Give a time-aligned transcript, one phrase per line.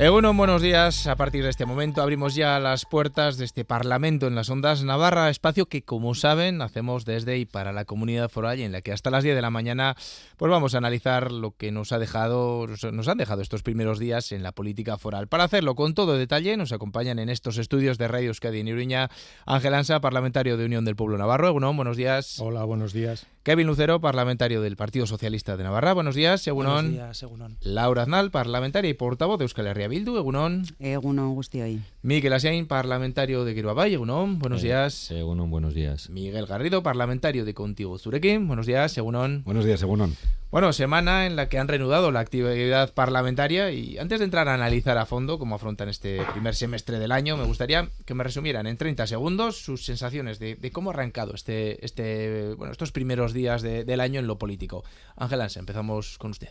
[0.00, 1.06] Egunon, buenos días.
[1.08, 4.82] A partir de este momento abrimos ya las puertas de este Parlamento en las Ondas
[4.82, 8.80] Navarra, espacio que, como saben, hacemos desde y para la comunidad foral y en la
[8.80, 9.96] que hasta las 10 de la mañana
[10.38, 14.32] pues vamos a analizar lo que nos ha dejado, nos han dejado estos primeros días
[14.32, 15.28] en la política foral.
[15.28, 19.10] Para hacerlo con todo detalle, nos acompañan en estos estudios de Radio Euskadi en Iruña
[19.44, 21.48] Ángel Ansa, parlamentario de Unión del Pueblo Navarro.
[21.48, 22.40] Egunon, buenos días.
[22.40, 23.26] Hola, buenos días.
[23.42, 25.92] Kevin Lucero, parlamentario del Partido Socialista de Navarra.
[25.92, 26.72] Buenos días, Egunon.
[26.72, 27.58] Buenos días, Egunon.
[27.60, 30.16] Laura Aznal, parlamentaria y portavoz de Euskal Herria Bildu.
[30.16, 30.64] Egunon.
[30.78, 31.80] Egunon, hoy.
[32.02, 33.92] Miguel Asiain, parlamentario de Kiruabay.
[33.94, 34.38] Egunon.
[34.38, 35.10] Buenos Eh, días.
[35.10, 36.08] Egunon, buenos días.
[36.08, 38.46] Miguel Garrido, parlamentario de Contigo Zurekin.
[38.46, 39.42] Buenos días, Egunon.
[39.44, 40.16] Buenos días, Egunon.
[40.50, 44.54] Bueno, semana en la que han reanudado la actividad parlamentaria y antes de entrar a
[44.54, 48.66] analizar a fondo cómo afrontan este primer semestre del año, me gustaría que me resumieran
[48.66, 53.32] en 30 segundos sus sensaciones de, de cómo ha arrancado este, este, bueno, estos primeros
[53.32, 54.82] días de- del año en lo político.
[55.16, 56.48] Ángel Ansa, empezamos con usted.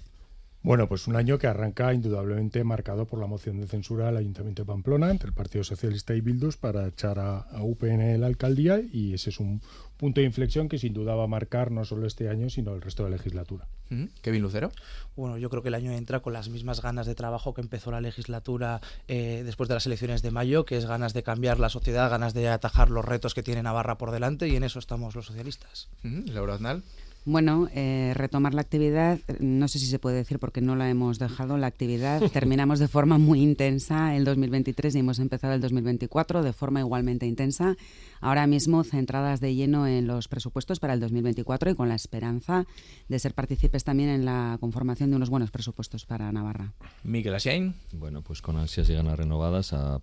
[0.62, 4.64] Bueno, pues un año que arranca indudablemente marcado por la moción de censura al Ayuntamiento
[4.64, 8.82] de Pamplona entre el Partido Socialista y Bildus para echar a, a UPN la alcaldía
[8.92, 9.62] y ese es un
[9.96, 12.82] punto de inflexión que sin duda va a marcar no solo este año sino el
[12.82, 13.68] resto de la legislatura.
[13.90, 14.10] Ujú.
[14.22, 14.72] Kevin Lucero.
[15.16, 17.90] Bueno, yo creo que el año entra con las mismas ganas de trabajo que empezó
[17.92, 21.70] la legislatura eh, después de las elecciones de mayo, que es ganas de cambiar la
[21.70, 25.16] sociedad, ganas de atajar los retos que tiene Navarra por delante y en eso estamos
[25.16, 25.88] los socialistas.
[26.04, 26.32] Ujú.
[26.34, 26.84] Laura Aznal.
[27.26, 31.20] Bueno, eh, retomar la actividad, no sé si se puede decir porque no la hemos
[31.20, 32.22] dejado, la actividad.
[32.34, 37.26] Terminamos de forma muy intensa el 2023 y hemos empezado el 2024 de forma igualmente
[37.26, 37.76] intensa.
[38.22, 42.66] Ahora mismo centradas de lleno en los presupuestos para el 2024 y con la esperanza
[43.08, 46.74] de ser partícipes también en la conformación de unos buenos presupuestos para Navarra.
[47.04, 47.76] Miguel Asiain.
[47.94, 50.02] Bueno, pues con ansias y ganas renovadas a-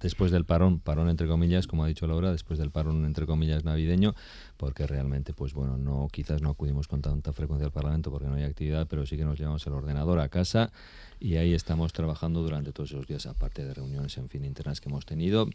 [0.00, 3.64] después del parón, parón entre comillas, como ha dicho Laura, después del parón entre comillas
[3.64, 4.14] navideño,
[4.56, 8.34] porque realmente, pues bueno, no quizás no acudimos con tanta frecuencia al Parlamento porque no
[8.34, 10.72] hay actividad, pero sí que nos llevamos el ordenador a casa
[11.20, 14.88] y ahí estamos trabajando durante todos esos días, aparte de reuniones, en fin, internas que
[14.88, 15.48] hemos tenido.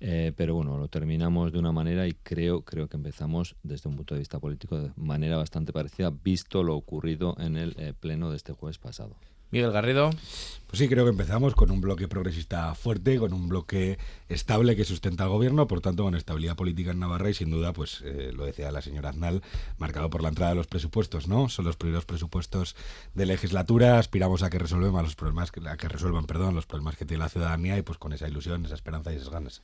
[0.00, 3.96] Eh, pero bueno, lo terminamos de una manera y creo, creo que empezamos desde un
[3.96, 8.30] punto de vista político de manera bastante parecida, visto lo ocurrido en el eh, pleno
[8.30, 9.14] de este jueves pasado.
[9.50, 10.10] Miguel Garrido.
[10.70, 14.84] Pues sí, creo que empezamos con un bloque progresista fuerte, con un bloque estable que
[14.84, 18.30] sustenta al gobierno, por tanto, con estabilidad política en Navarra y sin duda, pues eh,
[18.32, 19.42] lo decía la señora Aznal,
[19.78, 21.48] marcado por la entrada de los presupuestos, ¿no?
[21.48, 22.76] Son los primeros presupuestos
[23.16, 27.04] de legislatura, aspiramos a que resuelvan los problemas, a que resuelvan, perdón, los problemas que
[27.04, 29.62] tiene la ciudadanía y pues con esa ilusión, esa esperanza y esas ganas.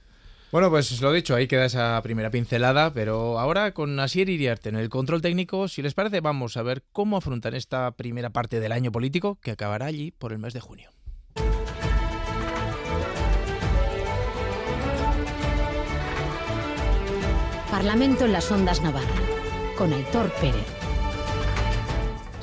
[0.53, 4.77] Bueno, pues lo dicho, ahí queda esa primera pincelada, pero ahora con Asier Iriarte en
[4.77, 8.73] el control técnico, si les parece, vamos a ver cómo afrontan esta primera parte del
[8.73, 10.91] año político que acabará allí por el mes de junio.
[17.71, 19.07] Parlamento en las Ondas Navarra,
[19.77, 20.76] con Aitor Pérez.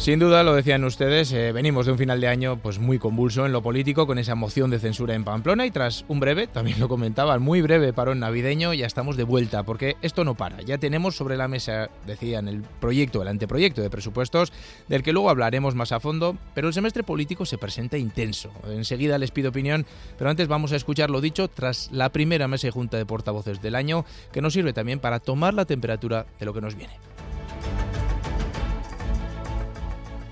[0.03, 3.45] Sin duda, lo decían ustedes, eh, venimos de un final de año pues muy convulso
[3.45, 6.77] en lo político, con esa moción de censura en Pamplona y tras un breve, también
[6.81, 10.61] lo comentaban, muy breve parón navideño, ya estamos de vuelta, porque esto no para.
[10.61, 14.51] Ya tenemos sobre la mesa, decían, el proyecto, el anteproyecto de presupuestos,
[14.89, 18.51] del que luego hablaremos más a fondo, pero el semestre político se presenta intenso.
[18.67, 19.85] Enseguida les pido opinión,
[20.17, 23.61] pero antes vamos a escuchar lo dicho tras la primera mesa y junta de portavoces
[23.61, 24.03] del año,
[24.33, 26.99] que nos sirve también para tomar la temperatura de lo que nos viene.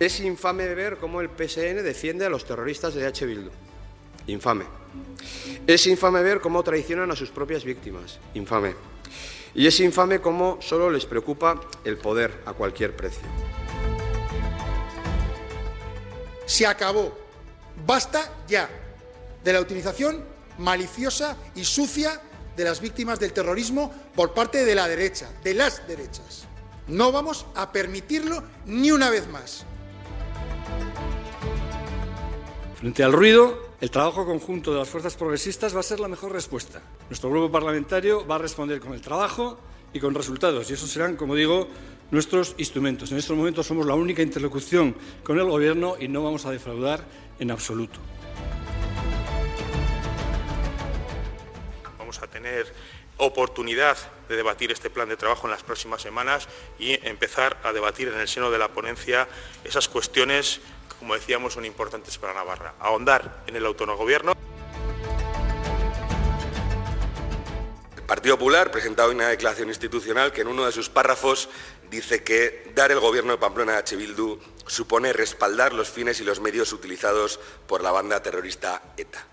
[0.02, 3.24] Es infame ver cómo el PSN defiende a los terroristas de H.
[3.24, 3.52] Bildu.
[4.26, 4.66] Infame.
[5.68, 8.18] Es infame ver cómo traicionan a sus propias víctimas.
[8.34, 8.74] Infame.
[9.54, 13.22] Y es infame cómo solo les preocupa el poder a cualquier precio.
[16.48, 17.16] se acabó.
[17.86, 18.68] Basta ya
[19.44, 20.26] de la utilización
[20.58, 22.20] maliciosa y sucia
[22.58, 26.46] de las víctimas del terrorismo por parte de la derecha, de las derechas.
[26.88, 29.64] No vamos a permitirlo ni una vez más.
[32.82, 36.32] Frente al ruido, el trabajo conjunto de las fuerzas progresistas va a ser la mejor
[36.32, 36.82] respuesta.
[37.12, 39.60] Nuestro grupo parlamentario va a responder con el trabajo
[39.94, 41.68] y con resultados, y esos serán, como digo,
[42.10, 43.12] nuestros instrumentos.
[43.12, 47.06] En estos momentos somos la única interlocución con el Gobierno y no vamos a defraudar
[47.38, 48.00] en absoluto.
[52.00, 52.66] Vamos a tener
[53.18, 53.96] oportunidad
[54.28, 56.48] de debatir este plan de trabajo en las próximas semanas
[56.80, 59.28] y empezar a debatir en el seno de la ponencia
[59.64, 60.62] esas cuestiones
[61.02, 62.76] como decíamos, son importantes para Navarra.
[62.80, 64.34] Ahondar en el autogobierno.
[67.98, 71.50] El Partido Popular presenta hoy una declaración institucional que en uno de sus párrafos
[71.90, 73.82] dice que dar el gobierno de Pamplona a.
[73.82, 79.26] Bildu supone respaldar los fines y los medios utilizados por la banda terrorista ETA.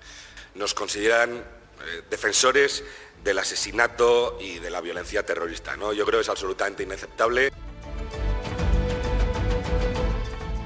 [0.55, 2.83] Nos consideran eh, defensores
[3.23, 5.77] del asesinato y de la violencia terrorista.
[5.77, 5.93] ¿no?
[5.93, 7.53] Yo creo que es absolutamente inaceptable.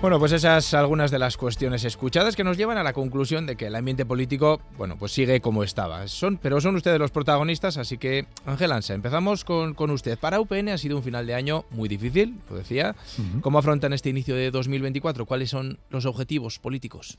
[0.02, 3.54] Bueno, pues esas algunas de las cuestiones escuchadas que nos llevan a la conclusión de
[3.54, 6.08] que el ambiente político, bueno, pues sigue como estaba.
[6.08, 10.19] Son, pero son ustedes los protagonistas, así que, Ángel Ansa, empezamos con, con, usted.
[10.19, 12.96] Para UPN ha sido un final de año muy difícil, lo decía.
[13.43, 15.25] ¿Cómo afrontan este inicio de 2024?
[15.25, 17.16] ¿Cuáles son los objetivos políticos?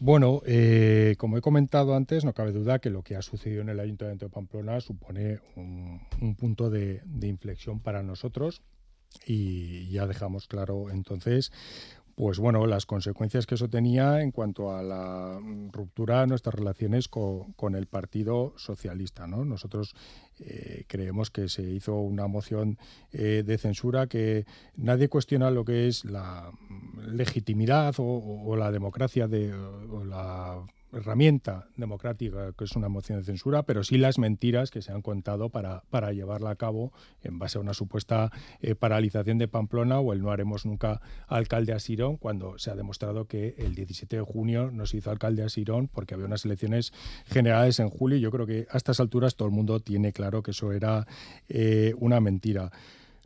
[0.00, 3.68] Bueno, eh, como he comentado antes, no cabe duda que lo que ha sucedido en
[3.68, 8.60] el Ayuntamiento de Pamplona supone un, un punto de, de inflexión para nosotros
[9.26, 11.52] y ya dejamos claro entonces
[12.14, 15.40] pues bueno, las consecuencias que eso tenía en cuanto a la
[15.72, 19.26] ruptura de nuestras relaciones con, el Partido Socialista.
[19.26, 19.44] ¿no?
[19.44, 19.94] Nosotros
[20.40, 22.78] eh, creemos que se hizo una moción
[23.12, 24.44] eh, de censura que
[24.76, 26.52] nadie cuestiona lo que es la
[27.06, 30.62] legitimidad o, o la democracia de, o la
[30.92, 35.02] herramienta democrática que es una moción de censura, pero sí las mentiras que se han
[35.02, 36.92] contado para, para llevarla a cabo
[37.22, 38.30] en base a una supuesta
[38.60, 42.74] eh, paralización de Pamplona o el no haremos nunca alcalde a Sirón, cuando se ha
[42.74, 46.44] demostrado que el 17 de junio no se hizo alcalde a Sirón porque había unas
[46.44, 46.92] elecciones
[47.26, 48.18] generales en julio.
[48.18, 51.06] Yo creo que a estas alturas todo el mundo tiene claro que eso era
[51.48, 52.70] eh, una mentira.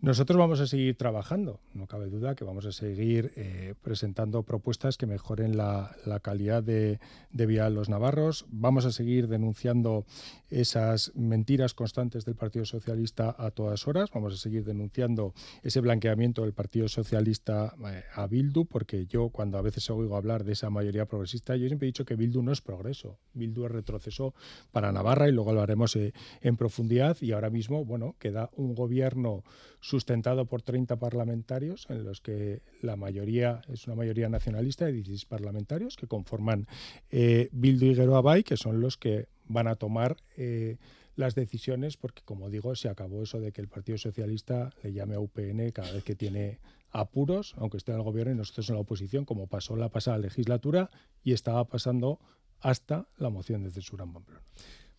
[0.03, 4.99] Nosotros vamos a seguir trabajando, no cabe duda que vamos a seguir eh, presentando propuestas
[4.99, 7.01] que mejoren la, calidad de,
[7.31, 10.05] de, vida de los navarros, vamos a seguir denunciando
[10.51, 15.33] esas mentiras constantes del Partido Socialista a todas horas, vamos a seguir denunciando
[15.63, 20.45] ese blanqueamiento del Partido Socialista eh, a Bildu, porque yo cuando a veces oigo hablar
[20.45, 23.73] de esa mayoría progresista, yo siempre he dicho que Bildu no es progreso, Bildu es
[23.73, 24.35] retroceso
[24.73, 26.13] para Navarra y luego lo haremos eh,
[26.43, 27.17] en profundidad.
[27.23, 29.43] Y ahora mismo, bueno, queda un gobierno
[29.87, 35.27] sustentado por 30 parlamentarios, en los que la mayoría es una mayoría nacionalista de 16
[35.27, 36.67] parlamentarios que conforman
[37.11, 40.77] eh, Bildu y Geroabay, que son los que van a tomar eh,
[41.15, 45.15] las decisiones, porque como digo, se acabó eso de que el Partido Socialista le llame
[45.15, 46.59] a UPN cada vez que tiene
[46.91, 50.19] apuros, aunque esté en el gobierno y nosotros en la oposición, como pasó la pasada
[50.19, 50.91] legislatura
[51.23, 52.19] y estaba pasando
[52.61, 54.43] hasta la moción de censura en Pamplona.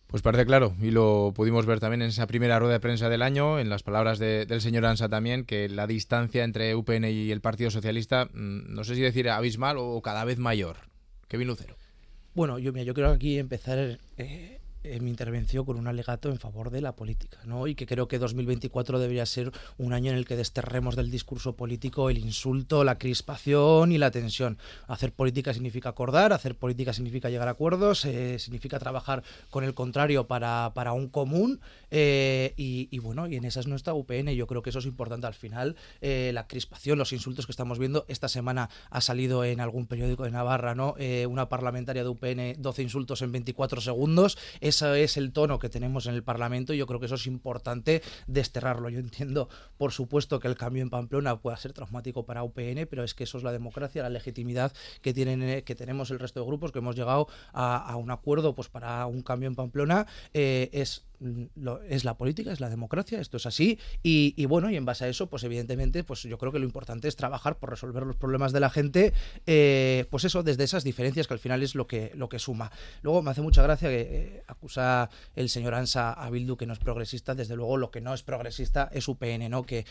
[0.08, 3.20] Pues parece claro, y lo pudimos ver también en esa primera rueda de prensa del
[3.20, 7.30] año, en las palabras de, del señor Ansa también, que la distancia entre UPN y
[7.30, 10.78] el Partido Socialista, mmm, no sé si decir abismal o cada vez mayor.
[11.28, 11.76] Kevin Lucero.
[12.34, 14.60] Bueno, yo, mira, yo quiero aquí empezar eh,
[14.94, 17.66] en mi intervención con un alegato en favor de la política, ¿no?
[17.66, 21.56] Y que creo que 2024 debería ser un año en el que desterremos del discurso
[21.56, 24.58] político el insulto, la crispación y la tensión.
[24.86, 29.74] Hacer política significa acordar, hacer política significa llegar a acuerdos, eh, significa trabajar con el
[29.74, 34.28] contrario para, para un común eh, y, bueno, y en esa es nuestra UPN.
[34.34, 35.76] Yo creo que eso es importante al final.
[36.00, 38.04] Eh, la crispación, los insultos que estamos viendo.
[38.08, 40.94] Esta semana ha salido en algún periódico de Navarra, ¿no?
[40.98, 44.38] Eh, una parlamentaria de UPN, 12 insultos en 24 segundos.
[44.78, 47.26] Ese es el tono que tenemos en el Parlamento y yo creo que eso es
[47.26, 48.88] importante desterrarlo.
[48.88, 53.02] Yo entiendo, por supuesto, que el cambio en Pamplona pueda ser traumático para UPN, pero
[53.02, 54.72] es que eso es la democracia, la legitimidad
[55.02, 58.68] que, tienen, que tenemos el resto de grupos, que hemos llegado a, un acuerdo pues,
[58.68, 60.06] para un cambio en Pamplona.
[60.32, 61.07] es
[61.88, 65.04] es la política, es la democracia, esto es así y, y, bueno, y en base
[65.04, 68.16] a eso, pues evidentemente, pues yo creo que lo importante es trabajar por resolver los
[68.16, 69.12] problemas de la gente,
[69.46, 72.70] eh, pues eso, desde esas diferencias que al final es lo que, lo que suma.
[73.02, 76.72] Luego me hace mucha gracia que eh, acusa el señor Ansa a Bildu que no
[76.72, 79.64] es progresista, desde luego lo que no es progresista es UPN, ¿no?
[79.64, 79.84] Que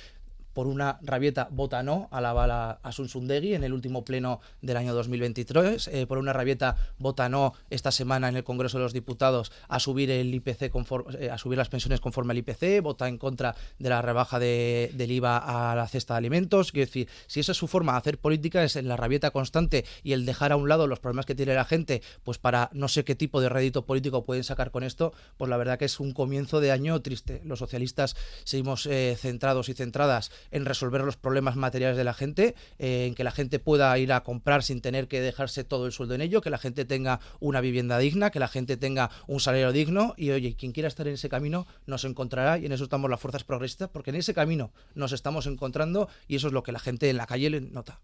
[0.57, 4.77] por una rabieta vota no a la bala a Sunsundegui en el último pleno del
[4.77, 8.91] año 2023, eh, por una rabieta vota no esta semana en el Congreso de los
[8.91, 13.07] Diputados a subir el IPC conforme, eh, a subir las pensiones conforme al IPC, vota
[13.07, 17.07] en contra de la rebaja de, del IVA a la cesta de alimentos, quiero decir,
[17.27, 20.25] si esa es su forma de hacer política es en la rabieta constante y el
[20.25, 23.13] dejar a un lado los problemas que tiene la gente, pues para no sé qué
[23.13, 26.61] tipo de rédito político pueden sacar con esto, pues la verdad que es un comienzo
[26.61, 27.43] de año triste.
[27.45, 32.55] Los socialistas seguimos eh, centrados y centradas en resolver los problemas materiales de la gente,
[32.79, 35.91] eh, en que la gente pueda ir a comprar sin tener que dejarse todo el
[35.91, 39.39] sueldo en ello, que la gente tenga una vivienda digna, que la gente tenga un
[39.39, 42.83] salario digno y oye, quien quiera estar en ese camino nos encontrará y en eso
[42.83, 46.63] estamos las fuerzas progresistas porque en ese camino nos estamos encontrando y eso es lo
[46.63, 47.99] que la gente en la calle le nota.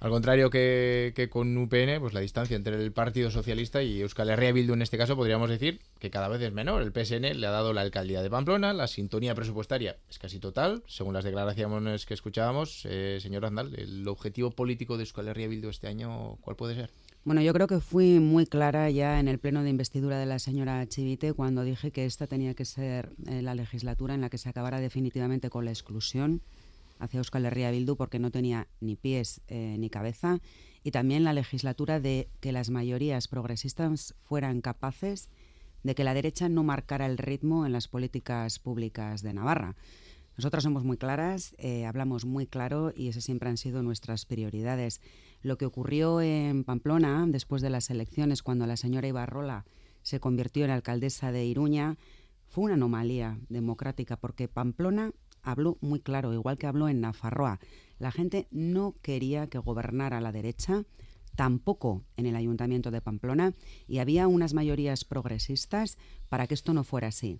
[0.00, 4.50] Al contrario que, con UPN, pues la distancia entre el Partido Socialista y Euskal Herria
[4.50, 6.80] Bildu en este caso podríamos decir que cada vez es menor.
[6.80, 10.82] El PSN le ha dado la alcaldía de Pamplona, la sintonía presupuestaria es casi total,
[10.86, 12.86] según las declaraciones que escuchábamos.
[12.86, 16.90] Eh, señor Andal, el objetivo político de Euskal Herria Bildu este año, ¿cuál puede ser?
[17.22, 20.38] Bueno, yo creo que fui muy clara ya en el pleno de investidura de la
[20.38, 24.38] señora Chivite cuando dije que esta tenía que ser eh, la legislatura en la que
[24.38, 26.40] se acabara definitivamente con la exclusión
[27.00, 30.40] hacia Euskal Herria Bildu porque no tenía ni pies eh, ni cabeza
[30.84, 35.28] y también la legislatura de que las mayorías progresistas fueran capaces
[35.82, 39.76] de que la derecha no marcara el ritmo en las políticas públicas de Navarra.
[40.36, 45.00] Nosotras somos muy claras, eh, hablamos muy claro y esas siempre han sido nuestras prioridades.
[45.42, 49.64] Lo que ocurrió en Pamplona después de las elecciones, cuando la señora Ibarrola
[50.02, 51.98] se convirtió en alcaldesa de Iruña,
[52.46, 57.60] fue una anomalía democrática porque Pamplona habló muy claro, igual que habló en Nafarroa.
[57.98, 60.84] La gente no quería que gobernara la derecha,
[61.36, 63.54] tampoco en el ayuntamiento de Pamplona,
[63.86, 67.38] y había unas mayorías progresistas para que esto no fuera así.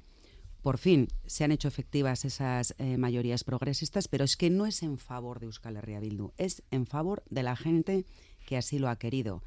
[0.62, 4.82] Por fin se han hecho efectivas esas eh, mayorías progresistas, pero es que no es
[4.82, 8.04] en favor de Euskal Herria Bildu, es en favor de la gente
[8.46, 9.42] que así lo ha querido.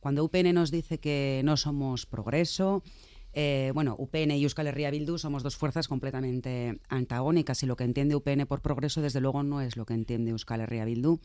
[0.00, 2.82] Cuando UPN nos dice que no somos progreso,
[3.40, 7.84] eh, bueno, UPN y Euskal Herria Bildu somos dos fuerzas completamente antagónicas y lo que
[7.84, 11.20] entiende UPN por progreso desde luego no es lo que entiende Euskal Herria Bildu.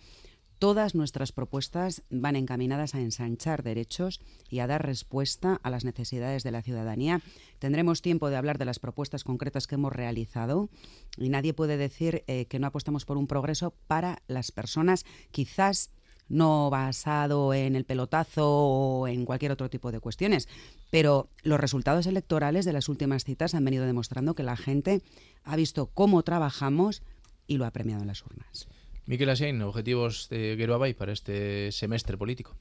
[0.60, 6.44] Todas nuestras propuestas van encaminadas a ensanchar derechos y a dar respuesta a las necesidades
[6.44, 7.20] de la ciudadanía.
[7.58, 10.70] Tendremos tiempo de hablar de las propuestas concretas que hemos realizado
[11.18, 15.90] y nadie puede decir eh, que no apostamos por un progreso para las personas, quizás
[16.30, 20.48] no basado en el pelotazo o en cualquier otro tipo de cuestiones.
[20.90, 25.02] Pero los resultados electorales de las últimas citas han venido demostrando que la gente
[25.44, 27.02] ha visto cómo trabajamos
[27.48, 28.68] y lo ha premiado en las urnas.
[29.06, 32.56] Miquel Asiain, objetivos de Geroabay para este semestre político.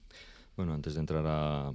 [0.57, 1.73] Bueno, antes de entrar a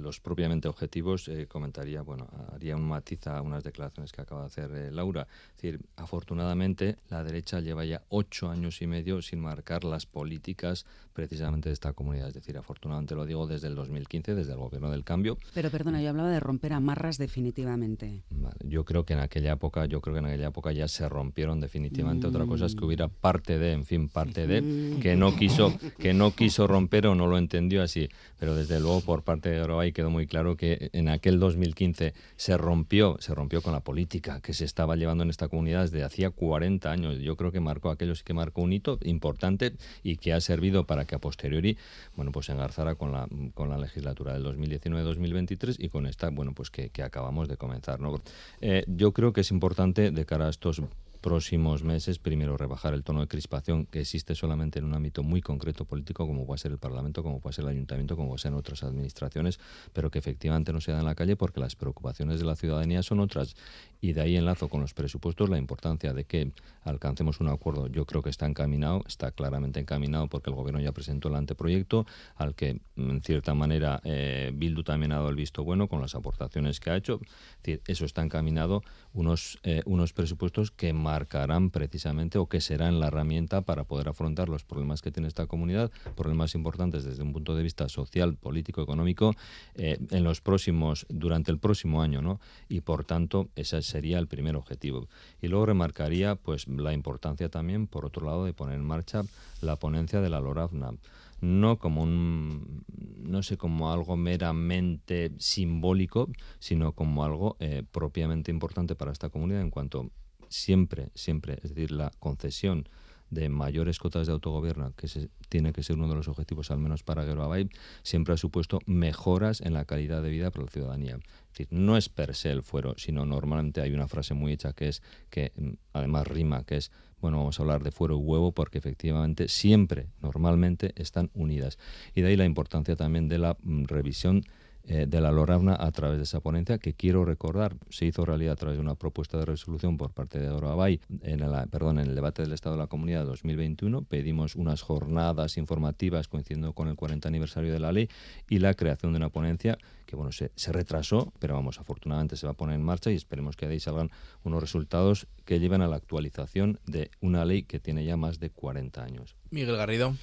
[0.00, 4.46] los propiamente objetivos, eh, comentaría, bueno, haría un matiz a unas declaraciones que acaba de
[4.46, 5.26] hacer eh, Laura.
[5.56, 10.86] Es decir, afortunadamente la derecha lleva ya ocho años y medio sin marcar las políticas
[11.20, 12.28] precisamente de esta comunidad.
[12.28, 15.36] Es decir, afortunadamente lo digo desde el 2015, desde el gobierno del cambio.
[15.52, 18.22] Pero perdona, yo hablaba de romper amarras definitivamente.
[18.64, 21.60] yo creo que en aquella época, yo creo que en aquella época ya se rompieron
[21.60, 22.26] definitivamente.
[22.26, 26.14] Otra cosa es que hubiera parte de, en fin, parte de, que no quiso, que
[26.14, 28.08] no quiso romper o no lo entendió así.
[28.38, 32.56] Pero desde luego por parte de Oroay quedó muy claro que en aquel 2015 se
[32.56, 36.30] rompió, se rompió con la política que se estaba llevando en esta comunidad desde hacía
[36.30, 37.18] 40 años.
[37.18, 40.86] Yo creo que marcó aquello sí que marcó un hito importante y que ha servido
[40.86, 41.76] para que a posteriori,
[42.16, 46.52] bueno, pues se engarzara con la, con la legislatura del 2019-2023 y con esta, bueno,
[46.54, 48.00] pues que, acabamos de comenzar.
[48.00, 48.20] ¿no?
[48.60, 50.82] Eh, yo creo que es importante de cara a estos
[51.20, 55.42] próximos meses, primero rebajar el tono de crispación que existe solamente en un ámbito muy
[55.42, 58.52] concreto político, como puede ser el Parlamento, como puede ser el Ayuntamiento, como puede ser
[58.52, 59.60] en otras administraciones,
[59.92, 63.02] pero que efectivamente no se da en la calle porque las preocupaciones de la ciudadanía
[63.02, 63.54] son otras.
[64.00, 66.52] Y de ahí enlazo con los presupuestos la importancia de que
[66.84, 67.86] alcancemos un acuerdo.
[67.88, 72.06] Yo creo que está encaminado, está claramente encaminado porque el Gobierno ya presentó el anteproyecto,
[72.36, 76.14] al que en cierta manera eh, Bildu también ha dado el visto bueno con las
[76.14, 77.20] aportaciones que ha hecho.
[77.62, 83.62] Eso está encaminado, unos, eh, unos presupuestos que marcarán precisamente o que serán la herramienta
[83.62, 87.64] para poder afrontar los problemas que tiene esta comunidad, problemas importantes desde un punto de
[87.64, 89.34] vista social, político, económico,
[89.74, 92.38] eh, en los próximos, durante el próximo año, ¿no?
[92.68, 95.08] Y por tanto, ese sería el primer objetivo.
[95.42, 99.24] Y luego remarcaría, pues, la importancia también, por otro lado, de poner en marcha
[99.62, 100.92] la ponencia de la LORAFNA
[101.40, 102.84] no como un,
[103.16, 109.62] no sé, como algo meramente simbólico, sino como algo eh, propiamente importante para esta comunidad
[109.62, 110.10] en cuanto
[110.50, 112.86] siempre, siempre, es decir, la concesión
[113.30, 116.78] de mayores cotas de autogobierno, que se, tiene que ser uno de los objetivos, al
[116.78, 117.68] menos para Gueroabay,
[118.02, 121.14] siempre ha supuesto mejoras en la calidad de vida para la ciudadanía.
[121.16, 124.72] Es decir, no es per se el fuero, sino normalmente hay una frase muy hecha
[124.72, 126.90] que es, que mm, además rima, que es,
[127.20, 131.78] bueno, vamos a hablar de fuero y huevo porque efectivamente siempre, normalmente, están unidas.
[132.14, 134.44] Y de ahí la importancia también de la mm, revisión
[134.84, 137.76] eh, de la Lorabna a través de esa ponencia que quiero recordar.
[137.90, 141.40] Se hizo realidad a través de una propuesta de resolución por parte de Orabay en,
[141.40, 146.28] el, perdón, en el debate del Estado de la Comunidad 2021 pedimos unas jornadas informativas
[146.28, 148.08] coincidiendo con el 40 aniversario de la ley
[148.48, 152.46] y la creación de una ponencia que bueno se, se retrasó pero vamos afortunadamente se
[152.46, 154.10] va a poner en marcha y esperemos que de ahí salgan
[154.42, 158.50] unos resultados que lleven a la actualización de una ley que tiene ya más de
[158.50, 159.36] 40 años.
[159.50, 160.14] Miguel Garrido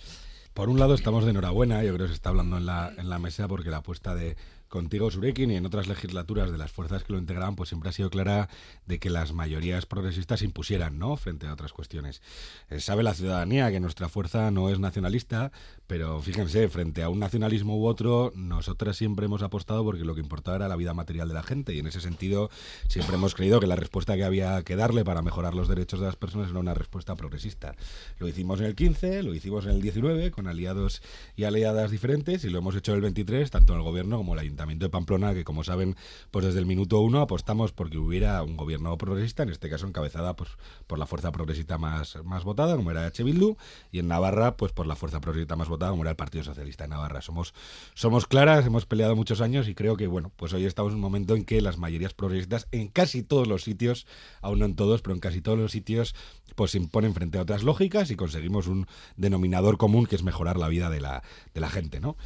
[0.58, 3.12] por un lado estamos de enhorabuena, yo creo que se está hablando en la, en
[3.12, 4.36] la mesa porque la apuesta de
[4.68, 7.94] contigo, Surekin, y en otras legislaturas de las fuerzas que lo integraban, pues siempre ha
[7.94, 8.50] sido clara
[8.86, 11.16] de que las mayorías progresistas impusieran, ¿no?
[11.18, 12.22] Frente a otras cuestiones.
[12.70, 15.52] Eh, sabe la ciudadanía que nuestra fuerza no es nacionalista,
[15.88, 20.22] pero fíjense, frente a un nacionalismo u otro, nosotras siempre hemos apostado porque lo que
[20.22, 22.50] importaba era la vida material de la gente, y en ese sentido
[22.88, 26.08] siempre hemos creído que la respuesta que había que darle para mejorar los derechos de
[26.08, 27.76] las personas era una respuesta progresista.
[28.20, 31.02] Lo hicimos en el 15, lo hicimos en el 19, con aliados
[31.36, 34.38] y aliadas diferentes, y lo hemos hecho el 23, tanto en el gobierno como en
[34.38, 35.96] la Ayuntamiento de Pamplona, que como saben,
[36.32, 40.36] pues desde el minuto uno apostamos porque hubiera un gobierno progresista, en este caso encabezada
[40.36, 40.52] pues,
[40.86, 43.24] por la fuerza progresista más, más votada, como era H.
[43.24, 43.56] Bildu,
[43.92, 46.84] y en Navarra, pues por la fuerza progresista más votada, como era el Partido Socialista
[46.84, 47.22] de Navarra.
[47.22, 47.54] Somos,
[47.94, 51.02] somos claras, hemos peleado muchos años y creo que, bueno, pues hoy estamos en un
[51.02, 54.06] momento en que las mayorías progresistas, en casi todos los sitios,
[54.42, 56.16] aún no en todos, pero en casi todos los sitios,
[56.56, 60.58] pues se imponen frente a otras lógicas y conseguimos un denominador común que es mejorar
[60.58, 62.18] la vida de la, de la gente, ¿no?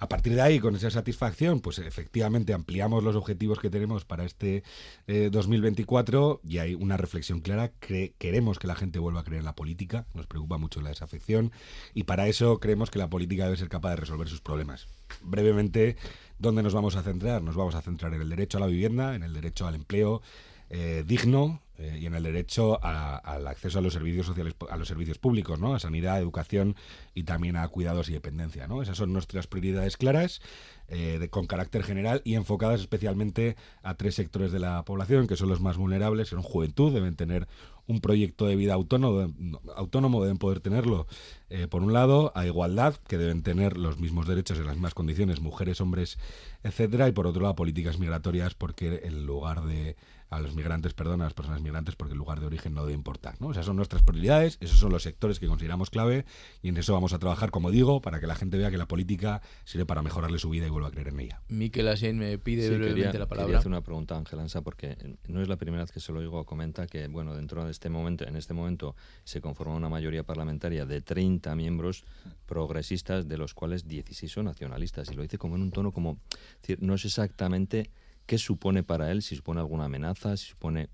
[0.00, 4.24] A partir de ahí, con esa satisfacción, pues efectivamente ampliamos los objetivos que tenemos para
[4.24, 4.62] este
[5.06, 7.70] 2024 y hay una reflexión clara.
[8.18, 11.52] queremos que la gente vuelva a creer en la política, nos preocupa mucho la desafección
[11.92, 14.88] y para eso creemos que la política debe ser capaz de resolver sus problemas.
[15.22, 15.96] Brevemente,
[16.38, 17.42] ¿dónde nos vamos a centrar?
[17.42, 20.22] Nos vamos a centrar en el derecho a la vivienda, en el derecho al empleo
[20.70, 24.86] eh, digno, eh, y en el derecho al acceso a los servicios sociales, a los
[24.86, 25.74] servicios públicos, ¿no?
[25.74, 26.76] A sanidad, educación
[27.14, 28.82] y también a cuidados y dependencia, ¿no?
[28.82, 30.42] Esas son nuestras prioridades claras,
[30.88, 35.48] eh, con carácter general y enfocadas especialmente a tres sectores de la población que son
[35.48, 37.48] los más vulnerables, son juventud, deben tener
[37.86, 39.32] un proyecto de vida autónomo,
[39.74, 41.06] autónomo deben poder tenerlo,
[41.48, 44.94] eh, por un lado, a igualdad, que deben tener los mismos derechos en las mismas
[44.94, 46.18] condiciones, mujeres, hombres,
[46.62, 49.96] etcétera, y por otro lado, políticas migratorias, porque el lugar de
[50.30, 52.94] a los migrantes, perdón, a las personas migrantes porque el lugar de origen no debe
[52.94, 53.34] importar.
[53.40, 53.50] ¿no?
[53.50, 56.24] Esas son nuestras prioridades, esos son los sectores que consideramos clave
[56.62, 58.86] y en eso vamos a trabajar, como digo, para que la gente vea que la
[58.86, 61.42] política sirve para mejorarle su vida y vuelva a creer en ella.
[61.48, 63.46] Miquel Asien me pide brevemente la palabra.
[63.46, 64.96] Quería hacer una pregunta a Ángel Ansa porque
[65.26, 67.88] no es la primera vez que se lo oigo, comenta que bueno, dentro de este
[67.88, 68.94] momento, en este momento
[69.24, 72.04] se conforma una mayoría parlamentaria de 30 miembros
[72.46, 76.18] progresistas, de los cuales 16 son nacionalistas y lo dice como en un tono como,
[76.60, 77.90] decir, no es exactamente
[78.30, 79.22] ¿Qué supone para él?
[79.22, 80.88] Si supone alguna amenaza, si supone...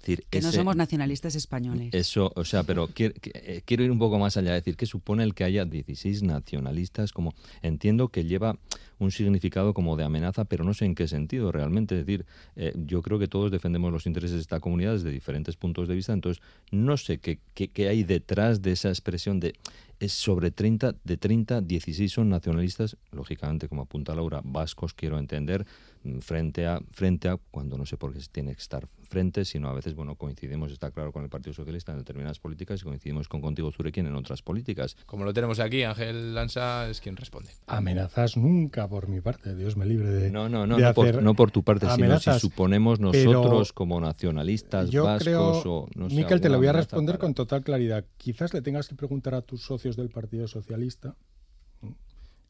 [0.00, 1.92] Decir, que no somos nacionalistas españoles.
[1.92, 5.34] Eso, o sea, pero eh, quiero, ir un poco más allá, decir, ¿qué supone el
[5.34, 7.12] que haya 16 nacionalistas?
[7.12, 8.56] Como entiendo que lleva
[8.98, 11.94] un significado como de amenaza, pero no sé en qué sentido realmente.
[11.94, 12.24] Es decir,
[12.56, 15.94] eh, yo creo que todos defendemos los intereses de esta comunidad desde diferentes puntos de
[15.94, 19.56] vista, entonces no sé qué, qué hay detrás de esa expresión de
[20.00, 25.66] es sobre 30, de 30, 16 son nacionalistas, lógicamente, como apunta Laura, vascos, quiero entender,
[26.04, 29.44] mm, frente a, frente a, cuando no sé por qué se tiene que estar frente,
[29.44, 32.84] sino a veces, bueno, coincidimos, está claro, con el Partido Socialista en determinadas políticas y
[32.84, 34.96] coincidimos con Contigo Zurequien en otras políticas.
[35.06, 37.50] Como lo tenemos aquí, Ángel Lanza es quien responde.
[37.66, 40.30] Amenazas nunca por mi parte, Dios me libre de.
[40.30, 44.92] No, no, no, no, por, no, por, tu parte, sino si suponemos nosotros como nacionalistas
[44.92, 46.16] vascos o no sé.
[46.16, 48.04] Miquel, te lo voy a responder con total claridad.
[48.16, 51.14] Quizás le tengas que preguntar a tus socios del Partido Socialista,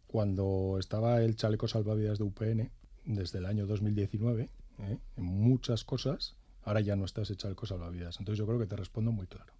[0.07, 2.71] cuando estaba el chaleco salvavidas de UPN,
[3.05, 4.49] desde el año 2019,
[4.81, 4.99] ¿eh?
[5.17, 8.19] en muchas cosas, ahora ya no estás ese chaleco salvavidas.
[8.19, 9.53] Entonces yo creo que te respondo muy claro.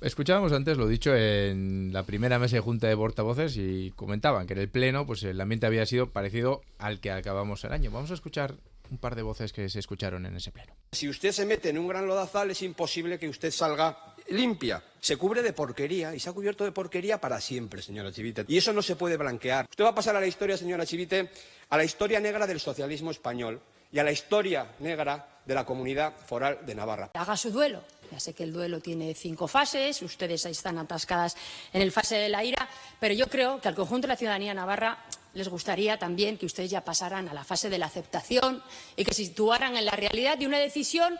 [0.00, 4.52] Escuchábamos antes lo dicho en la primera mesa de junta de portavoces y comentaban que
[4.52, 7.90] en el pleno pues el ambiente había sido parecido al que acabamos el año.
[7.90, 8.54] Vamos a escuchar
[8.90, 10.72] un par de voces que se escucharon en ese pleno.
[10.92, 14.82] Si usted se mete en un gran lodazal es imposible que usted salga limpia.
[15.00, 18.44] Se cubre de porquería y se ha cubierto de porquería para siempre, señora Chivite.
[18.48, 19.66] Y eso no se puede blanquear.
[19.70, 21.30] Usted va a pasar a la historia, señora Chivite,
[21.70, 23.60] a la historia negra del socialismo español
[23.92, 27.10] y a la historia negra de la comunidad foral de Navarra.
[27.14, 27.82] Haga su duelo.
[28.10, 31.36] Ya sé que el duelo tiene cinco fases, ustedes ahí están atascadas
[31.72, 34.54] en el fase de la ira, pero yo creo que al conjunto de la ciudadanía
[34.54, 38.62] navarra les gustaría también que ustedes ya pasaran a la fase de la aceptación
[38.96, 41.18] y que se situaran en la realidad de una decisión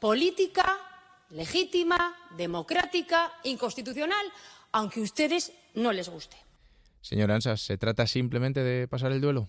[0.00, 0.80] política
[1.34, 4.24] legítima, democrática, inconstitucional,
[4.72, 6.36] aunque a ustedes no les guste.
[7.00, 9.48] Señor Ansas, ¿se trata simplemente de pasar el duelo?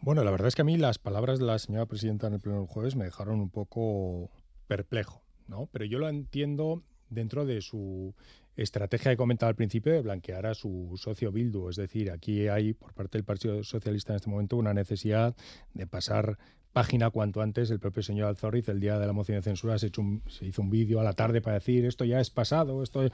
[0.00, 2.40] Bueno, la verdad es que a mí las palabras de la señora presidenta en el
[2.40, 4.30] pleno del jueves me dejaron un poco
[4.66, 5.68] perplejo, ¿no?
[5.72, 8.14] Pero yo lo entiendo dentro de su
[8.56, 11.70] estrategia que comentaba al principio de blanquear a su socio Bildu.
[11.70, 15.34] Es decir, aquí hay por parte del Partido Socialista en este momento una necesidad
[15.72, 16.38] de pasar
[16.72, 17.70] página cuanto antes.
[17.70, 21.00] El propio señor Alzorriz, el día de la moción de censura, se, hizo un vídeo
[21.00, 23.08] a la tarde para decir esto ya es pasado, esto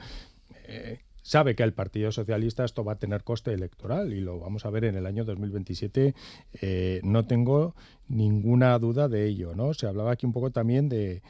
[0.65, 4.65] eh, sabe que el Partido Socialista esto va a tener coste electoral y lo vamos
[4.65, 6.15] a ver en el año 2027.
[6.61, 7.75] Eh, no tengo
[8.07, 9.53] ninguna duda de ello.
[9.55, 9.73] ¿no?
[9.73, 11.21] Se hablaba aquí un poco también de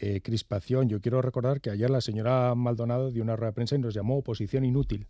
[0.00, 0.88] eh, crispación.
[0.88, 3.94] Yo quiero recordar que ayer la señora Maldonado dio una rueda de prensa y nos
[3.94, 5.06] llamó oposición inútil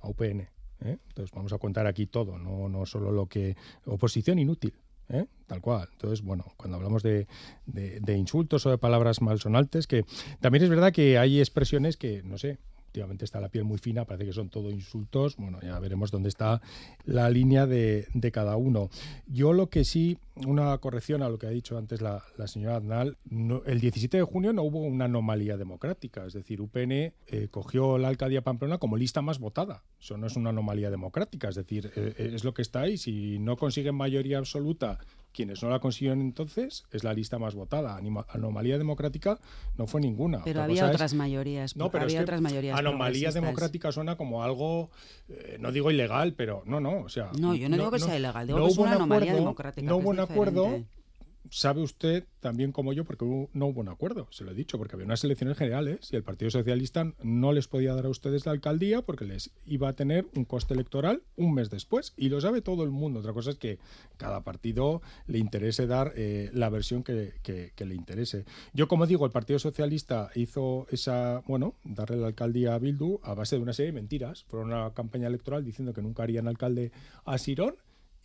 [0.00, 0.48] a UPN.
[0.80, 3.56] Entonces vamos a contar aquí todo, no, no solo lo que...
[3.84, 4.74] Oposición inútil.
[5.08, 5.26] ¿Eh?
[5.46, 5.88] tal cual.
[5.92, 7.26] Entonces, bueno, cuando hablamos de,
[7.66, 10.04] de, insultos o de palabras malsonantes, que
[10.40, 14.04] también es verdad que hay expresiones que, no sé, últimamente está la piel muy fina,
[14.04, 15.36] parece que son todo insultos.
[15.36, 16.60] Bueno, ya veremos dónde está
[17.04, 18.90] la línea de, cada uno.
[19.26, 23.16] Yo lo que sí, una corrección a lo que ha dicho antes la, señora Aznal,
[23.66, 28.08] el 17 de junio no hubo una anomalía democrática, es decir, UPN eh, cogió la
[28.08, 29.82] alcaldía Pamplona como lista más votada.
[30.00, 32.98] Eso no es una anomalía democrática, es decir, eh, eh, es lo que está ahí.
[32.98, 34.98] Si no consiguen mayoría absoluta
[35.32, 38.00] quienes no la consiguieron entonces es la lista más votada.
[38.28, 39.38] anomalía democrática
[39.76, 40.42] no fue ninguna.
[40.44, 41.76] Pero había otras mayorías.
[41.76, 42.78] No, pero había otras mayorías.
[42.78, 44.90] Anomalía democrática suena como algo,
[45.28, 47.02] eh, no digo ilegal, pero no, no.
[47.02, 49.86] O sea, no, yo no, digo que sea ilegal, digo que es una anomalía democrática.
[49.86, 50.84] No hubo un acuerdo
[51.50, 54.94] sabe usted también como yo, porque no hubo un acuerdo, se lo he dicho, porque
[54.94, 58.52] había unas elecciones generales y el Partido Socialista no les podía dar a ustedes la
[58.52, 62.14] alcaldía porque les iba a tener un coste electoral un mes después.
[62.16, 63.20] Y lo sabe todo el mundo.
[63.20, 63.78] Otra cosa es que
[64.16, 68.44] cada partido le interese dar eh, la versión que, que, le interese.
[68.72, 73.34] Yo, como digo, el Partido Socialista hizo esa, bueno, darle la alcaldía a Bildu a
[73.34, 74.44] base de una serie de mentiras.
[74.44, 76.92] Fueron una campaña electoral diciendo que nunca harían alcalde
[77.24, 77.76] a Sirón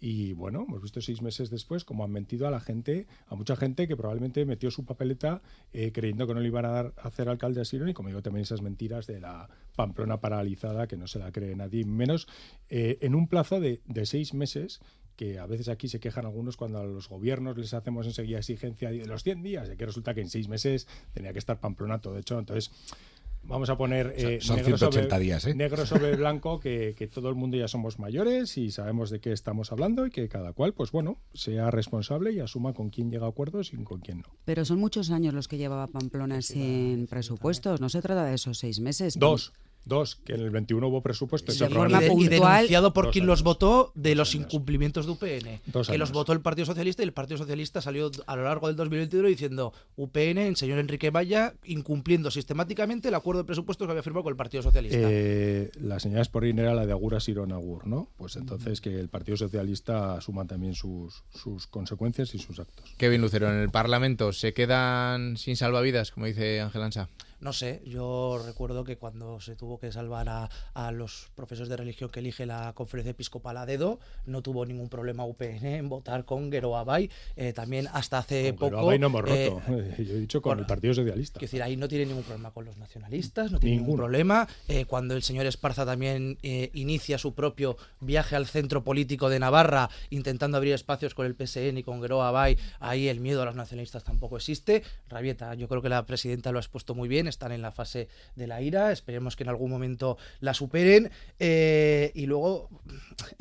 [0.06, 3.56] y bueno, hemos visto seis meses después cómo han mentido a la gente, a mucha
[3.56, 7.08] gente que probablemente metió su papeleta eh, creyendo que no le iban a dar a
[7.08, 10.98] hacer alcalde a Sirón y como digo también esas mentiras de la Pamplona paralizada que
[10.98, 12.28] no se la cree nadie, menos
[12.68, 14.82] eh, en un plazo de, seis meses
[15.16, 18.92] que a veces aquí se quejan algunos cuando a los gobiernos les hacemos enseguida exigencia
[18.92, 22.02] de los 100 días, de que resulta que en seis meses tenía que estar Pamplona
[22.02, 22.38] todo hecho.
[22.38, 22.72] Entonces,
[23.44, 25.56] vamos a poner eh, negro, sobre, días, ¿eh?
[25.56, 29.72] negro, sobre, blanco que, todo el mundo ya somos mayores y sabemos de qué estamos
[29.72, 33.30] hablando y que cada cual, pues bueno, sea responsable y asuma con quién llega a
[33.30, 34.36] acuerdos y con quién no.
[34.46, 38.58] Pero son muchos años los que llevaba Pamplona sin presupuestos, no se trata de esos
[38.58, 39.18] seis meses.
[39.20, 39.54] Dos.
[39.86, 41.52] Dos, que en el 21 hubo presupuesto.
[41.54, 45.84] y, de, denunciado por quien los votó de los incumplimientos de UPN.
[45.88, 48.76] que los votó el Partido Socialista y el Partido Socialista salió a lo largo del
[48.76, 54.04] 2021 diciendo UPN, el señor Enrique Valla, incumpliendo sistemáticamente el acuerdo de presupuestos que había
[54.04, 54.98] firmado con el Partido Socialista.
[55.02, 58.10] Eh, la señal por era la de Agur Sirón Agur, ¿no?
[58.18, 62.94] Pues entonces que el Partido Socialista asuma también sus, sus consecuencias y sus actos.
[62.98, 67.10] Kevin Lucero, en el Parlamento se quedan sin salvavidas, como dice Ángel Ansa.
[67.44, 72.10] No sé, yo recuerdo que cuando se tuvo que salvar a, los profesores de religión
[72.10, 76.50] que elige la conferencia episcopal a dedo, no tuvo ningún problema UPN en votar con
[76.50, 77.10] Gero Abay.
[77.36, 78.80] Eh, también hasta hace poco.
[78.80, 81.40] Abay no hemos roto, eh, yo he dicho con el Partido Socialista.
[81.40, 84.48] Es decir, ahí no tiene ningún problema con los nacionalistas, no tiene ningún problema.
[84.70, 89.90] Eh, cuando el señor Esparza también inicia su propio viaje al centro político de Navarra,
[90.12, 93.56] intentando abrir espacios con el PSN y con Gero Abay, ahí el miedo a los
[93.56, 94.82] nacionalistas tampoco existe.
[95.10, 98.08] Rabieta, yo creo que la presidenta lo ha expuesto muy bien están en la fase
[98.36, 101.12] de la ira, esperemos que en algún momento la superen.
[101.40, 102.70] Eh, y luego,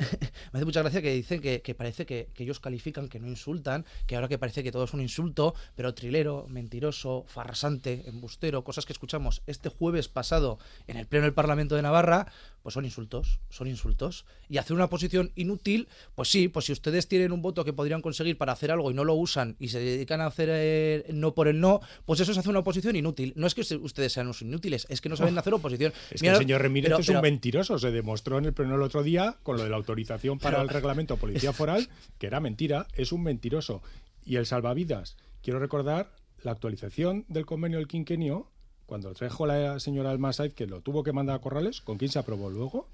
[0.51, 4.15] me hace mucha gracia que dicen que, parece que, ellos califican, que no insultan, que
[4.15, 8.93] ahora que parece que todo es un insulto, pero trilero, mentiroso, farsante, embustero, cosas que
[8.93, 12.27] escuchamos este jueves pasado en el Pleno del Parlamento de Navarra,
[12.61, 14.25] pues son insultos, son insultos.
[14.49, 18.01] Y hacer una posición inútil, pues sí, pues si ustedes tienen un voto que podrían
[18.01, 21.33] conseguir para hacer algo y no lo usan y se dedican a hacer eh, no
[21.33, 23.33] por el no, pues eso es hacer una oposición inútil.
[23.35, 25.93] No es que ustedes sean unos inútiles, es que no saben hacer oposición.
[26.09, 29.03] Es que el señor Remírez es un mentiroso, se demostró en el pleno el otro
[29.03, 33.11] día con lo de la autorización para el reglamento policía foral, que era mentira, es
[33.11, 33.81] un mentiroso.
[34.25, 38.49] Y el salvavidas, quiero recordar la actualización del convenio del quinquenio
[38.85, 42.19] cuando trajo la señora Almasaiz, que lo tuvo que mandar a Corrales, ¿con quién se
[42.19, 42.87] aprobó luego?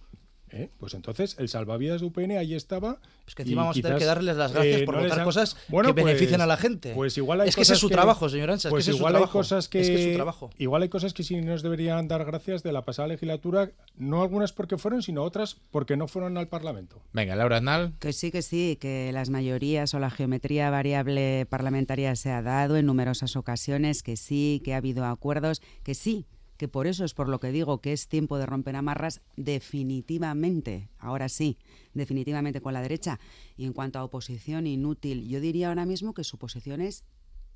[0.52, 0.70] ¿Eh?
[0.80, 3.00] Pues entonces el salvavidas de UPN ahí estaba.
[3.28, 5.94] Es que encima vamos a tener que darles las gracias por votar cosas que pues,
[5.94, 6.94] benefician a la gente.
[6.96, 8.70] Pues igual hay es que ese es su trabajo, señor Ansa.
[8.70, 10.50] Pues es igual hay cosas que, es su trabajo.
[10.58, 14.52] Igual hay cosas que sí nos deberían dar gracias de la pasada legislatura, no algunas
[14.52, 17.02] porque fueron, sino otras porque no fueron al Parlamento.
[17.14, 17.94] Venga, Laura Aznal.
[18.00, 22.78] Que sí, que sí, que las mayorías o la geometría variable parlamentaria se ha dado
[22.78, 26.26] en numerosas ocasiones, que sí, que ha habido acuerdos, que sí,
[26.60, 30.90] que por eso es por lo que digo que es tiempo de romper amarras definitivamente,
[31.00, 31.58] ahora sí,
[31.94, 33.18] definitivamente con la derecha.
[33.56, 37.06] Y en cuanto a oposición inútil, yo diría ahora mismo que su posición es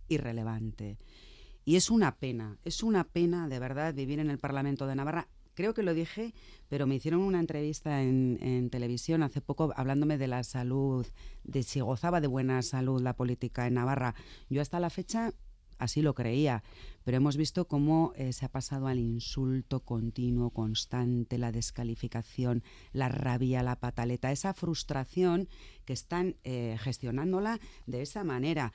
[0.08, 0.98] irrelevante.
[1.66, 5.28] Y es una pena, es una pena de verdad vivir en el Parlamento de Navarra.
[5.54, 6.34] Creo que lo dije,
[6.70, 11.06] pero me hicieron una entrevista en, en, televisión hace poco hablándome de la salud,
[11.44, 14.16] de si gozaba de buena salud la política en Navarra.
[14.50, 15.34] Yo hasta la fecha
[15.78, 16.64] así lo creía,
[17.04, 23.10] pero hemos visto cómo eh, se ha pasado al insulto continuo, constante, la descalificación, la
[23.10, 25.48] rabia, la pataleta, esa frustración
[25.86, 28.74] que están eh, gestionándola de esa manera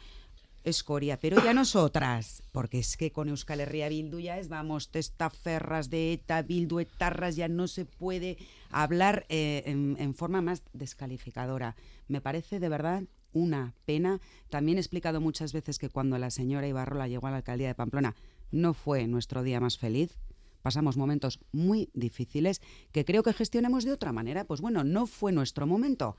[0.64, 5.90] escoria, pero ya nosotras, porque es que con Euskal Herria Bildu ya es, vamos, testaferras
[5.90, 8.38] de ETA, Bildu, etarras, ya no se puede
[8.70, 11.76] hablar eh, en, forma más descalificadora.
[12.08, 14.20] Me parece de verdad una pena.
[14.48, 17.74] También he explicado muchas veces que cuando la señora Ibarrola llegó a la alcaldía de
[17.74, 18.14] Pamplona
[18.50, 20.18] no fue nuestro día más feliz,
[20.62, 22.60] pasamos momentos muy difíciles
[22.92, 24.44] que creo que gestionemos de otra manera.
[24.44, 26.16] Pues bueno, no fue nuestro momento.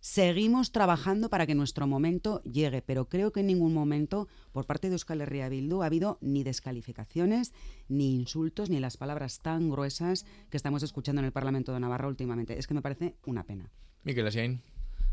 [0.00, 4.88] Seguimos trabajando para que nuestro momento llegue, pero creo que en ningún momento por parte
[4.88, 7.52] de Euskal Herria Bildu ha habido ni descalificaciones,
[7.88, 12.06] ni insultos, ni las palabras tan gruesas que estamos escuchando en el Parlamento de Navarra
[12.06, 12.58] últimamente.
[12.58, 13.72] Es que me parece una pena.
[14.04, 14.60] Miquel Asiain.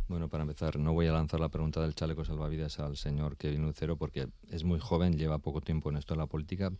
[0.08, 3.63] Bueno, para empezar, no voy a lanzar la pregunta del chaleco salvavidas al señor Kevin
[3.63, 6.72] Lucero porque es muy joven, lleva poco tiempo en esto de la política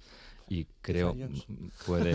[0.48, 1.16] y creo
[1.86, 2.14] puede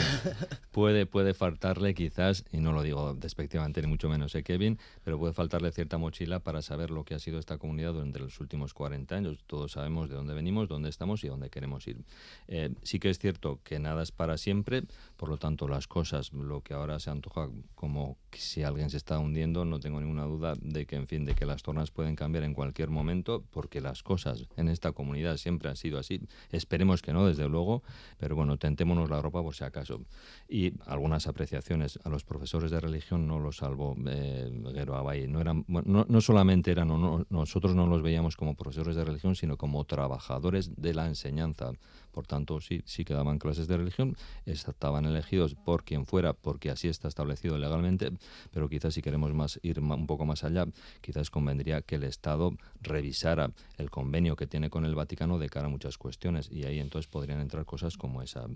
[0.71, 5.19] puede puede faltarle quizás y no lo digo despectivamente ni mucho menos ¿eh, Kevin pero
[5.19, 8.75] puede faltarle cierta mochila para saber lo que ha sido esta comunidad durante los últimos
[8.75, 9.38] 40 años.
[9.47, 12.05] Todos sabemos de dónde venimos dónde estamos y dónde queremos ir.
[12.49, 14.83] Eh, sí que es cierto que nada es para siempre
[15.16, 19.19] por lo tanto las cosas lo que ahora se antoja como si alguien se está
[19.19, 22.45] hundiendo no tengo ninguna duda de que en fin de que las tornas pueden cambiar
[22.45, 26.21] en cualquier momento porque las cosas en esta comunidad siempre han sido así.
[26.53, 27.83] Esperemos que no desde luego
[28.20, 30.02] pero bueno, tentémonos la ropa por si acaso.
[30.46, 35.26] Y algunas apreciaciones a los profesores de religión no los salvó eh, Guero Abay.
[35.26, 39.35] No, eran, no, no solamente eran, no, nosotros no los veíamos como profesores de religión,
[39.35, 41.72] sino como trabajadores de la enseñanza.
[42.12, 47.09] Por tanto, sí, sí clases de religión, estaban elegidos por quien fuera, porque así está
[47.09, 48.11] establecido legalmente,
[48.51, 50.66] pero quizás si queremos más ir un poco más allá,
[51.01, 55.66] quizás convendría que el Estado revisara el convenio que tiene con el Vaticano de cara
[55.66, 58.46] a muchas cuestiones y ahí entonces podrían entrar cosas como esa.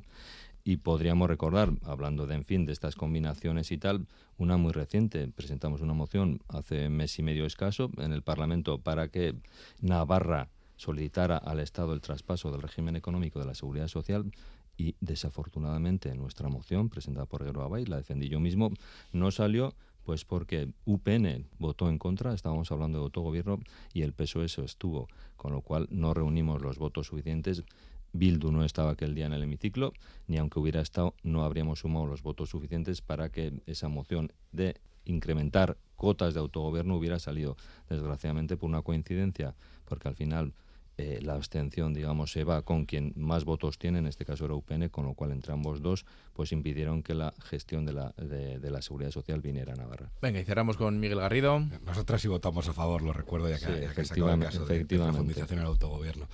[0.66, 4.06] Y podríamos recordar, hablando de, en fin, de estas combinaciones y tal,
[4.38, 5.28] una muy reciente.
[5.28, 9.34] Presentamos una moción hace mes y medio escaso en el Parlamento para que
[9.82, 10.48] Navarra
[10.84, 14.30] solicitara al Estado el traspaso del régimen económico de la seguridad social
[14.76, 18.70] y desafortunadamente nuestra moción presentada por Guerrero Abay, la defendí yo mismo,
[19.12, 23.60] no salió pues porque UPN votó en contra, estábamos hablando de autogobierno
[23.94, 27.64] y el PSOE eso estuvo, con lo cual no reunimos los votos suficientes.
[28.12, 29.94] Bildu no estaba aquel día en el hemiciclo,
[30.28, 34.76] ni aunque hubiera estado, no habríamos sumado los votos suficientes para que esa moción de
[35.06, 37.56] incrementar cotas de autogobierno hubiera salido.
[37.88, 39.54] Desgraciadamente por una coincidencia,
[39.86, 40.52] porque al final
[40.96, 44.54] eh, la abstención, digamos, se va con quien más votos tiene, en este caso era
[44.54, 48.70] UPN, con lo cual entre ambos dos, pues impidieron que la gestión de la, de,
[48.70, 50.10] la seguridad social viniera a Navarra.
[50.22, 51.60] Venga, y cerramos con Miguel Garrido.
[51.84, 55.06] Nosotras sí votamos a favor, lo recuerdo, ya que, ya que el caso de, la
[55.06, 56.28] profundización el autogobierno.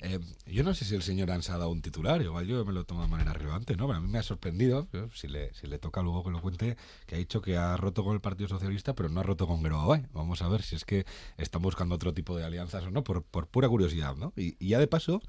[0.00, 2.72] Eh, yo no sé si el señor Ansa ha dado un titular, igual yo me
[2.72, 3.86] lo tomo de manera relevante, ¿no?
[3.86, 6.76] Pero a mí me ha sorprendido, si le, si le toca luego que lo cuente,
[7.06, 9.62] que ha dicho que ha roto con el Partido Socialista, pero no ha roto con
[9.62, 11.06] Geroa Vamos a ver si es que
[11.38, 14.32] están buscando otro tipo de alianzas o no, por, por pura curiosidad, ¿no?
[14.36, 15.20] Y, y ya de paso,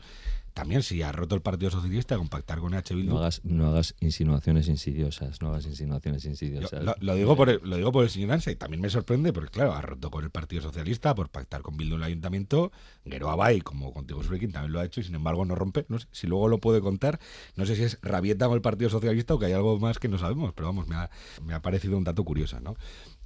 [0.58, 2.96] también si ha roto el Partido Socialista con pactar con H.
[2.96, 6.84] No hagas, no hagas insinuaciones insidiosas, no hagas insinuaciones insidiosas.
[7.00, 9.52] lo, digo por el, lo digo por el señor Ansa y también me sorprende porque,
[9.52, 12.72] claro, ha roto con el Partido Socialista por pactar con Bildu en el Ayuntamiento.
[13.06, 15.86] Guero Abay, como contigo Surekin, también lo ha hecho y sin embargo no rompe.
[15.90, 17.20] No sé si luego lo puede contar.
[17.56, 20.08] No sé si es rabieta con el Partido Socialista o que hay algo más que
[20.08, 21.12] no sabemos, pero vamos, me ha,
[21.46, 22.76] me ha parecido un dato curioso, ¿no?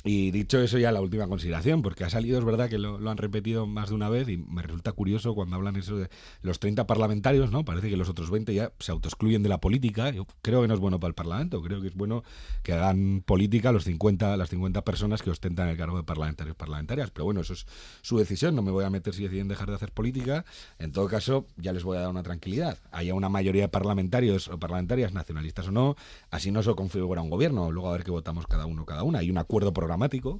[0.04, 3.18] Y dicho eso, ya la última consideración, porque ha salido, es verdad que lo, han
[3.18, 6.10] repetido más de una vez y me resulta curioso cuando hablan eso de
[6.42, 7.64] los 30 parlamentarios, ¿no?
[7.64, 10.10] Parece que los otros 20 ya se autoexcluyen de la política.
[10.10, 12.24] Yo creo que no es bueno para el Parlamento, creo que es bueno
[12.64, 17.12] que hagan política los 50, las 50 personas que ostentan el cargo de parlamentarios parlamentarias.
[17.12, 17.68] Pero bueno, eso es
[18.02, 20.46] su decisión, no me voy a meter si deciden dejar de hacer política.
[20.80, 22.80] En todo caso, ya les voy a dar una tranquilidad.
[22.92, 25.96] Haya una mayoría de parlamentarios o parlamentarias, nacionalistas o no,
[26.32, 27.72] así no se configura un gobierno.
[27.72, 29.20] Luego a ver qué votamos cada uno, cada una.
[29.20, 29.91] Hay un acuerdo programático,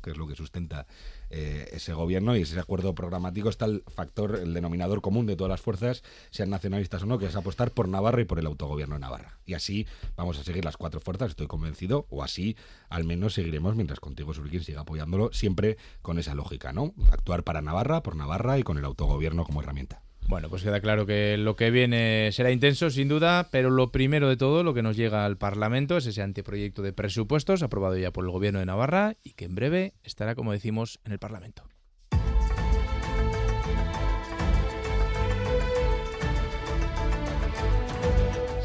[0.02, 0.88] que es lo que sustenta
[1.30, 5.50] eh, ese gobierno, y ese acuerdo programático está el factor, el denominador común de todas
[5.50, 8.96] las fuerzas, sean nacionalistas o no, que es apostar por Navarra y por el autogobierno
[8.96, 9.40] de Navarra.
[9.46, 12.56] Y así vamos a seguir las cuatro fuerzas, estoy convencido, o así
[12.90, 16.94] al menos seguiremos mientras contigo Surquín siga apoyándolo, siempre con esa lógica, ¿no?
[17.12, 20.02] Actuar para Navarra, por Navarra y con el autogobierno como herramienta.
[20.32, 24.30] Bueno, pues queda claro que lo que viene será intenso, sin duda, pero lo primero
[24.30, 28.12] de todo, lo que nos llega al Parlamento es ese anteproyecto de presupuestos aprobado ya
[28.12, 31.71] por el Gobierno de Navarra y que en breve estará, como decimos, en el Parlamento.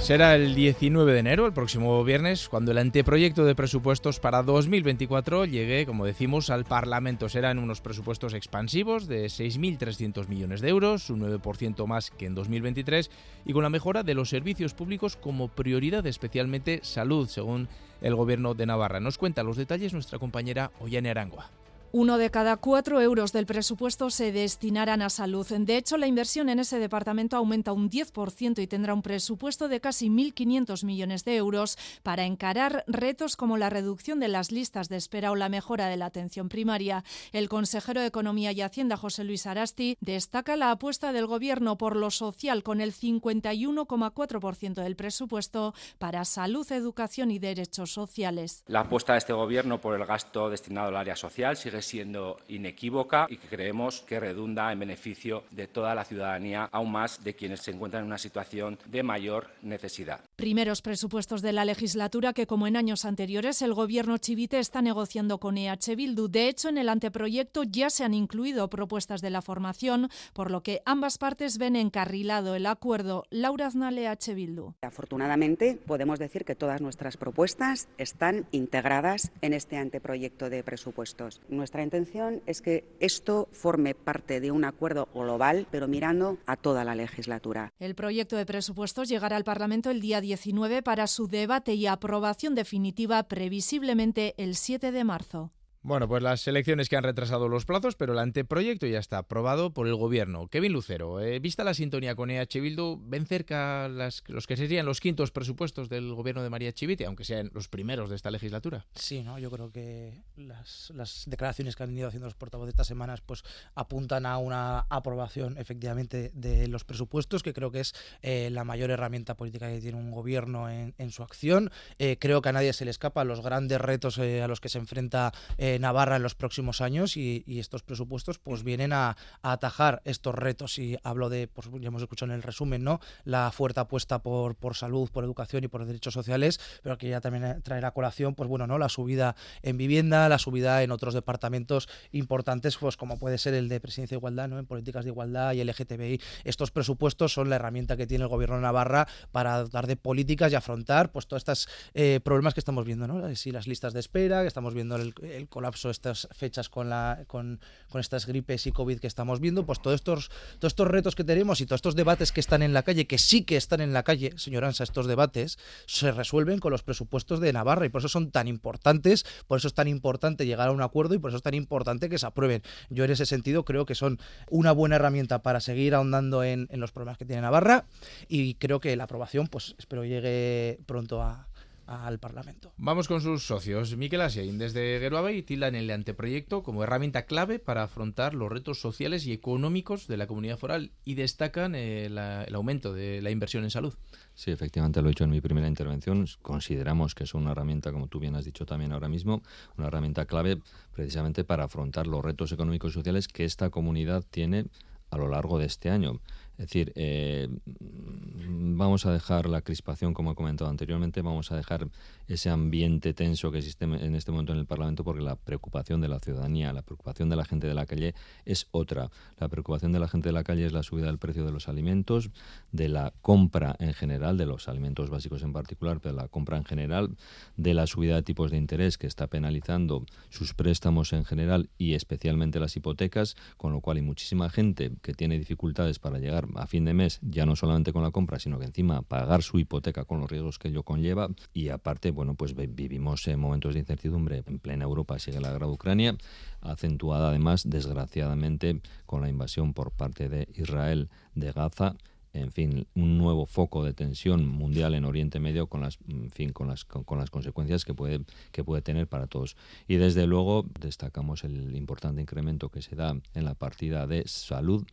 [0.07, 5.47] Será el 19 de enero, el próximo viernes, cuando el anteproyecto de presupuestos para 2024
[5.47, 7.29] llegue, como decimos, al Parlamento.
[7.29, 13.11] Serán unos presupuestos expansivos de 6.300 millones de euros, un 9% más que en 2023,
[13.47, 17.67] y con la mejora de los servicios públicos como prioridad, especialmente salud, según
[18.01, 19.01] el Gobierno de Navarra.
[19.01, 21.51] Nos cuenta los detalles nuestra compañera Ollane Arangua.
[21.93, 25.47] Uno de cada cuatro euros del presupuesto se destinarán a salud.
[25.47, 29.81] De hecho, la inversión en ese departamento aumenta un 10% y tendrá un presupuesto de
[29.81, 34.97] casi 1.500 millones de euros para encarar retos como la reducción de las listas de
[34.97, 37.05] espera o la mejora de la atención primaria.
[37.33, 41.97] El consejero de Economía y Hacienda, José Luis Arasti, destaca la apuesta del Gobierno por
[41.97, 48.65] lo social con el 51,4% del presupuesto para salud, educación y derechos sociales.
[48.67, 53.37] La apuesta de este Gobierno por el gasto destinado al área social siendo inequívoca y
[53.37, 57.71] que creemos que redunda en beneficio de toda la ciudadanía, aún más de quienes se
[57.71, 60.21] encuentran en una situación de mayor necesidad.
[60.37, 65.39] Primeros presupuestos de la legislatura que, como en años anteriores, el Gobierno chivite está negociando
[65.39, 66.29] con EH Bildu.
[66.29, 70.63] De hecho, en el anteproyecto ya se han incluido propuestas de la formación, por lo
[70.63, 73.25] que ambas partes ven encarrilado el acuerdo.
[73.31, 74.75] Laura Aznal, EH Bildu.
[74.83, 81.41] Afortunadamente, podemos decir que todas nuestras propuestas están integradas en este anteproyecto de presupuestos.
[81.67, 86.85] Nuestra intención es que esto forme parte de un acuerdo global, pero mirando a toda
[86.85, 87.73] la legislatura.
[87.81, 92.55] El proyecto de presupuestos llegará al Parlamento el día 19 para su debate y aprobación
[92.55, 95.51] definitiva previsiblemente el 7 de marzo.
[95.87, 99.73] Bueno, pues las elecciones que han retrasado los plazos, pero el anteproyecto ya está aprobado
[99.73, 100.49] por el gobierno.
[100.49, 104.85] Kevin Lucero, eh, vista la sintonía con EH Bildu, ven cerca las, los que serían
[104.85, 108.85] los quintos presupuestos del gobierno de María Chivite, aunque sean los primeros de esta legislatura.
[108.97, 112.89] Sí, no, yo creo que las, las declaraciones que han ido haciendo los portavoces estas
[112.89, 113.45] semanas, pues
[113.77, 118.91] apuntan a una aprobación efectivamente de los presupuestos, que creo que es eh, la mayor
[118.91, 121.71] herramienta política que tiene un gobierno en, su acción.
[122.01, 124.79] Eh, creo que a nadie se le escapa los grandes retos a los que se
[124.79, 130.35] enfrenta eh, Navarra en los próximos años y, estos presupuestos pues vienen a, atajar estos
[130.35, 133.01] retos y hablo de, pues ya hemos escuchado en el resumen, ¿no?
[133.25, 137.63] La fuerte apuesta por, salud, por educación y por derechos sociales, pero que ya también
[137.63, 138.79] traerá a colación, pues bueno, ¿no?
[138.79, 143.69] La subida en vivienda, la subida en otros departamentos importantes, pues como puede ser el
[143.69, 144.59] de presidencia de igualdad, ¿no?
[144.59, 146.21] En políticas de igualdad y LGTBI.
[146.45, 150.53] Estos presupuestos son la herramienta que tiene el gobierno de Navarra para dotar de políticas
[150.53, 153.35] y afrontar pues todos estos eh, problemas que estamos viendo, ¿no?
[153.35, 157.25] Si las listas de espera, que estamos viendo el, el colapso estas fechas con, la,
[157.27, 161.15] con, con, estas gripes y COVID que estamos viendo, pues todos estos, todos estos retos
[161.15, 163.81] que tenemos y todos estos debates que están en la calle, que sí que están
[163.81, 167.89] en la calle, señor Ansa, estos debates, se resuelven con los presupuestos de Navarra y
[167.89, 171.19] por eso son tan importantes, por eso es tan importante llegar a un acuerdo y
[171.19, 172.63] por eso es tan importante que se aprueben.
[172.91, 174.19] Yo en ese sentido creo que son
[174.51, 177.87] una buena herramienta para seguir ahondando en, en los problemas que tiene Navarra
[178.29, 181.49] y creo que la aprobación, pues espero llegue pronto a,
[181.87, 182.73] al Parlamento.
[182.77, 183.97] Vamos con sus socios.
[183.97, 189.27] Miquel Asiain, desde Geruabay, tildan el anteproyecto como herramienta clave para afrontar los retos sociales
[189.27, 193.65] y económicos de la comunidad foral y destacan eh, la, el aumento de la inversión
[193.65, 193.95] en salud.
[194.35, 196.27] Sí, efectivamente lo he dicho en mi primera intervención.
[196.43, 199.43] Consideramos que es una herramienta, como tú bien has dicho también ahora mismo,
[199.79, 200.59] una herramienta clave
[200.93, 204.67] precisamente para afrontar los retos económicos y sociales que esta comunidad tiene
[205.11, 206.21] a lo largo de este año.
[206.59, 211.89] Es decir, eh, vamos a dejar la crispación, como he comentado anteriormente, vamos a dejar
[212.29, 216.09] ese ambiente tenso que existe en este momento en el Parlamento porque la preocupación de
[216.09, 218.15] la ciudadanía, la preocupación de la gente de la calle
[218.45, 219.11] es otra.
[219.39, 221.69] La preocupación de la gente de la calle es la subida del precio de los
[221.69, 222.31] alimentos,
[222.73, 226.65] de la compra en general, de los alimentos básicos en particular, pero la compra en
[226.65, 227.17] general,
[227.57, 231.95] de la subida de tipos de interés que está penalizando sus préstamos en general y
[231.95, 236.67] especialmente las hipotecas, con lo cual hay muchísima gente que tiene dificultades para llegar a
[236.67, 240.05] fin de mes, ya no solamente con la compra, sino que encima pagar su hipoteca
[240.05, 244.43] con los riesgos que ello conlleva y aparte, bueno, pues vivimos en momentos de incertidumbre.
[244.47, 246.17] En plena Europa sigue la guerra de Ucrania,
[246.61, 251.97] acentuada además, desgraciadamente, con la invasión por parte de Israel de Gaza
[252.41, 256.53] en fin, un nuevo foco de tensión mundial en Oriente Medio con las, en fin,
[256.53, 258.21] con las, con, las consecuencias que puede,
[258.53, 259.57] que puede tener para todos.
[259.89, 264.85] Y desde luego destacamos el importante incremento que se da en la partida de salud,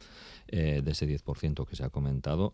[0.48, 2.54] eh, de ese 10% que se ha comentado.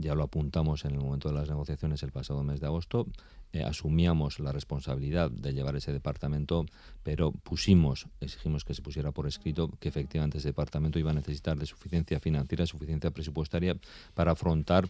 [0.00, 3.08] Ya lo apuntamos en el momento de las negociaciones el pasado mes de agosto.
[3.52, 6.66] Eh, asumíamos la responsabilidad de llevar ese departamento,
[7.02, 11.58] pero pusimos, exigimos que se pusiera por escrito que efectivamente ese departamento iba a necesitar
[11.58, 13.76] de suficiencia financiera, suficiencia presupuestaria
[14.14, 14.88] para afrontar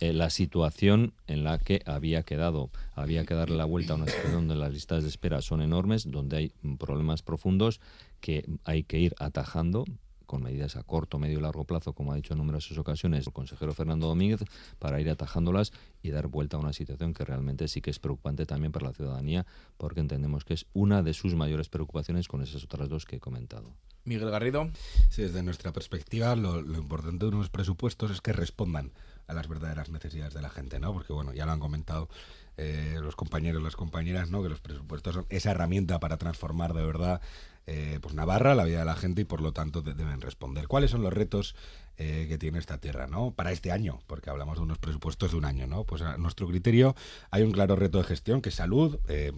[0.00, 2.68] eh, la situación en la que había quedado.
[2.94, 6.10] Había que darle la vuelta a una situación donde las listas de espera son enormes,
[6.10, 7.80] donde hay problemas profundos
[8.20, 9.84] que hay que ir atajando
[10.32, 13.34] con medidas a corto, medio y largo plazo, como ha dicho en numerosas ocasiones el
[13.34, 14.40] consejero Fernando Domínguez,
[14.78, 18.46] para ir atajándolas y dar vuelta a una situación que realmente sí que es preocupante
[18.46, 19.44] también para la ciudadanía,
[19.76, 23.20] porque entendemos que es una de sus mayores preocupaciones con esas otras dos que he
[23.20, 23.74] comentado.
[24.06, 24.70] Miguel Garrido.
[25.10, 28.90] Sí, desde nuestra perspectiva, lo, lo importante de unos presupuestos es que respondan
[29.26, 30.94] a las verdaderas necesidades de la gente, ¿no?
[30.94, 32.08] Porque bueno, ya lo han comentado
[32.56, 34.42] eh, los compañeros, las compañeras, ¿no?
[34.42, 37.20] Que los presupuestos son esa herramienta para transformar de verdad
[37.66, 40.66] eh, pues Navarra, la vida de la gente y por lo tanto deben responder.
[40.68, 41.54] ¿Cuáles son los retos
[41.98, 43.32] eh, que tiene esta tierra, ¿no?
[43.32, 45.84] Para este año, porque hablamos de unos presupuestos de un año, ¿no?
[45.84, 46.96] Pues a nuestro criterio
[47.30, 49.32] hay un claro reto de gestión que salud, eh,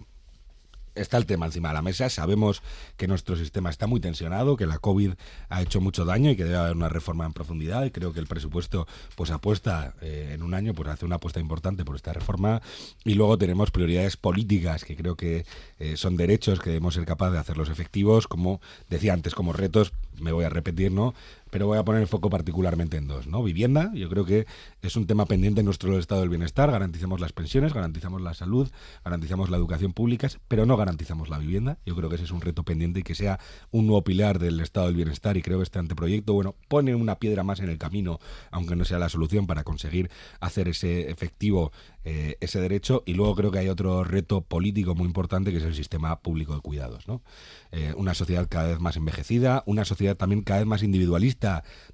[0.95, 2.09] está el tema encima de la mesa.
[2.09, 2.61] Sabemos
[2.97, 5.13] que nuestro sistema está muy tensionado, que la COVID
[5.49, 7.85] ha hecho mucho daño y que debe haber una reforma en profundidad.
[7.85, 11.39] Y creo que el presupuesto pues apuesta eh, en un año, pues hace una apuesta
[11.39, 12.61] importante por esta reforma.
[13.03, 15.45] Y luego tenemos prioridades políticas que creo que
[15.79, 19.93] eh, son derechos que debemos ser capaces de hacerlos efectivos, como decía antes, como retos
[20.19, 21.13] me voy a repetir, ¿no?
[21.55, 23.41] Pero voy a poner el foco particularmente en dos, ¿no?
[23.41, 24.45] Vivienda, yo creo que
[24.81, 28.69] es un tema pendiente en nuestro estado del bienestar, garantizamos las pensiones, garantizamos la salud,
[29.05, 31.77] garantizamos la educación pública, pero no garantizamos la vivienda.
[31.85, 33.39] Yo creo que ese es un reto pendiente y que sea
[33.71, 37.19] un nuevo pilar del estado del bienestar y creo que este anteproyecto, bueno, pone una
[37.19, 38.19] piedra más en el camino,
[38.51, 40.09] aunque no sea la solución para conseguir
[40.41, 41.71] hacer ese efectivo
[42.07, 45.63] eh, ese derecho y luego creo que hay otro reto político muy importante que es
[45.63, 47.23] el sistema público de cuidados, ¿no?
[47.71, 51.44] Eh, una sociedad cada vez más envejecida, una sociedad también cada vez más individualista,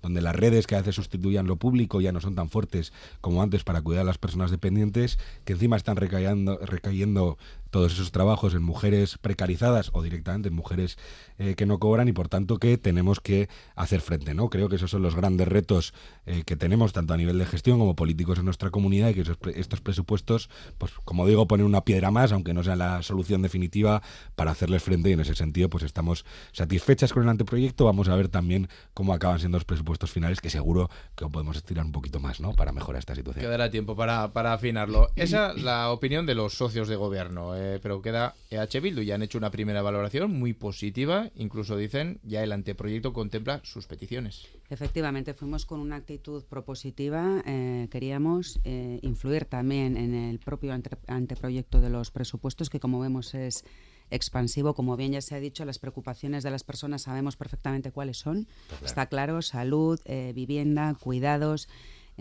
[0.01, 3.41] donde las redes que a veces sustituyan lo público ya no son tan fuertes como
[3.41, 7.37] antes para cuidar a las personas dependientes, que encima están recayendo, recayendo
[7.71, 10.97] todos esos trabajos en mujeres precarizadas o directamente en mujeres
[11.39, 14.33] eh, que no cobran y por tanto que tenemos que hacer frente.
[14.33, 14.49] ¿no?
[14.49, 15.93] Creo que esos son los grandes retos
[16.25, 19.23] eh, que tenemos tanto a nivel de gestión como políticos en nuestra comunidad y que
[19.55, 24.01] estos presupuestos, pues como digo, ponen una piedra más, aunque no sea la solución definitiva
[24.35, 27.85] para hacerles frente y en ese sentido pues estamos satisfechas con el anteproyecto.
[27.85, 31.85] Vamos a ver también cómo acaban siendo los presupuestos finales que seguro que podemos estirar
[31.85, 32.53] un poquito más ¿no?
[32.53, 33.45] para mejorar esta situación.
[33.45, 35.09] Quedará tiempo para, para afinarlo.
[35.15, 37.55] Esa es la opinión de los socios de gobierno.
[37.61, 39.01] Eh, pero queda EH Bildu.
[39.01, 41.29] Ya han hecho una primera valoración muy positiva.
[41.35, 44.47] Incluso dicen ya el anteproyecto contempla sus peticiones.
[44.69, 47.43] Efectivamente, fuimos con una actitud propositiva.
[47.45, 50.73] Eh, queríamos eh, influir también en el propio
[51.07, 53.63] anteproyecto de los presupuestos, que como vemos es
[54.09, 54.73] expansivo.
[54.73, 58.47] Como bien ya se ha dicho, las preocupaciones de las personas sabemos perfectamente cuáles son.
[58.83, 59.99] Está claro, salud,
[60.33, 61.69] vivienda, cuidados.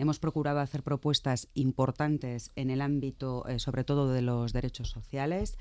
[0.01, 5.59] Hemos procurado hacer propuestas importantes en el ámbito, eh, sobre todo, de los derechos sociales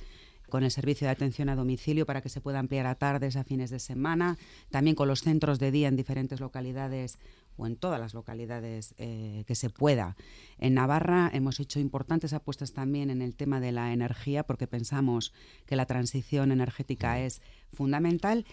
[0.48, 3.44] con el servicio de atención a domicilio para que se pueda ampliar a tardes, a
[3.44, 4.38] fines de semana,
[4.70, 7.18] también con los centros de día en diferentes localidades
[7.58, 10.16] o en todas las localidades eh, que se pueda.
[10.56, 15.34] En Navarra hemos hecho importantes apuestas también en el tema de la energía porque pensamos
[15.66, 17.42] que la transición energética es
[17.74, 18.46] fundamental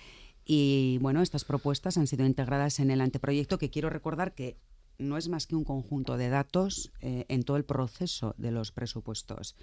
[0.44, 4.58] y bueno, estas propuestas han sido integradas en el anteproyecto que quiero recordar que
[5.00, 8.72] no es más que un conjunto de datos eh, en todo el proceso de los
[8.72, 9.56] presupuestos.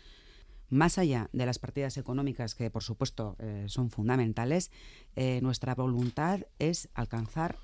[0.70, 4.70] Más allá de las partidas económicas, que por supuesto eh, son fundamentales,
[5.14, 7.58] eh, nuestra voluntad es alcanzar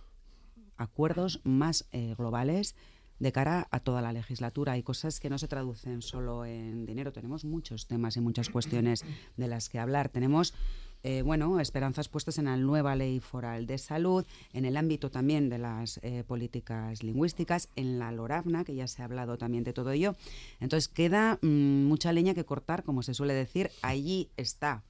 [0.76, 2.74] acuerdos más globales
[3.18, 4.72] de cara a toda la legislatura.
[4.72, 7.12] Hay cosas que no se traducen solo en dinero.
[7.12, 9.04] Tenemos muchos temas y muchas cuestiones
[9.36, 10.08] de las que hablar.
[10.08, 10.54] Tenemos
[11.02, 15.48] eh, bueno, esperanzas puestas en la nueva ley foral de salud, en el ámbito también
[15.48, 19.72] de las eh, políticas lingüísticas, en la LORAVNA, que ya se ha hablado también de
[19.72, 20.16] todo ello.
[20.60, 23.70] Entonces queda mm, mucha leña que cortar, como se suele decir.
[23.82, 24.82] Allí está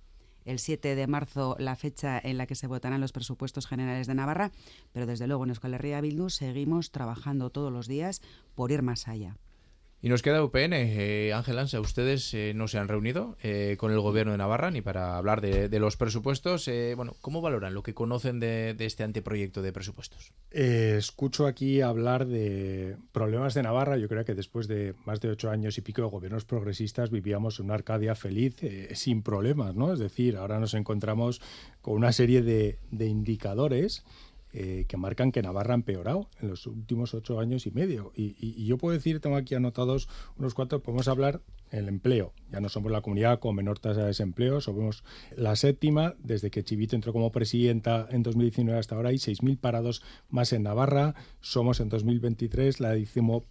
[0.44, 4.14] el 7 de marzo la fecha en la que se votarán los presupuestos generales de
[4.14, 4.50] Navarra,
[4.92, 8.22] pero desde luego en Euskal Herria Bildu seguimos trabajando todos los días
[8.54, 9.36] por ir más allá.
[10.02, 10.72] Y nos queda UPN.
[10.72, 14.70] Eh, Ángel Ansa, ustedes eh, no se han reunido eh, con el gobierno de Navarra
[14.70, 16.70] ni para hablar de, los presupuestos.
[16.96, 20.32] bueno, ¿cómo valoran lo que conocen de, este anteproyecto de presupuestos?
[20.50, 23.98] escucho aquí hablar de problemas de Navarra.
[23.98, 27.60] Yo creo que después de más de ocho años y pico de gobiernos progresistas vivíamos
[27.60, 28.56] una Arcadia feliz
[28.94, 29.92] sin problemas, ¿no?
[29.92, 31.40] Es decir, ahora nos encontramos
[31.82, 34.04] con una serie de indicadores
[34.52, 38.12] eh, que marcan que Navarra ha empeorado en los últimos ocho años y medio.
[38.16, 41.40] Y, yo puedo decir, tengo aquí anotados unos cuantos, podemos hablar
[41.70, 42.32] el empleo.
[42.50, 45.04] Ya no somos la comunidad con menor tasa de desempleo, somos
[45.36, 46.14] la séptima.
[46.18, 50.64] Desde que Chivito entró como presidenta en 2019 hasta ahora hay 6.000 parados más en
[50.64, 51.14] Navarra.
[51.40, 52.96] Somos en 2023 la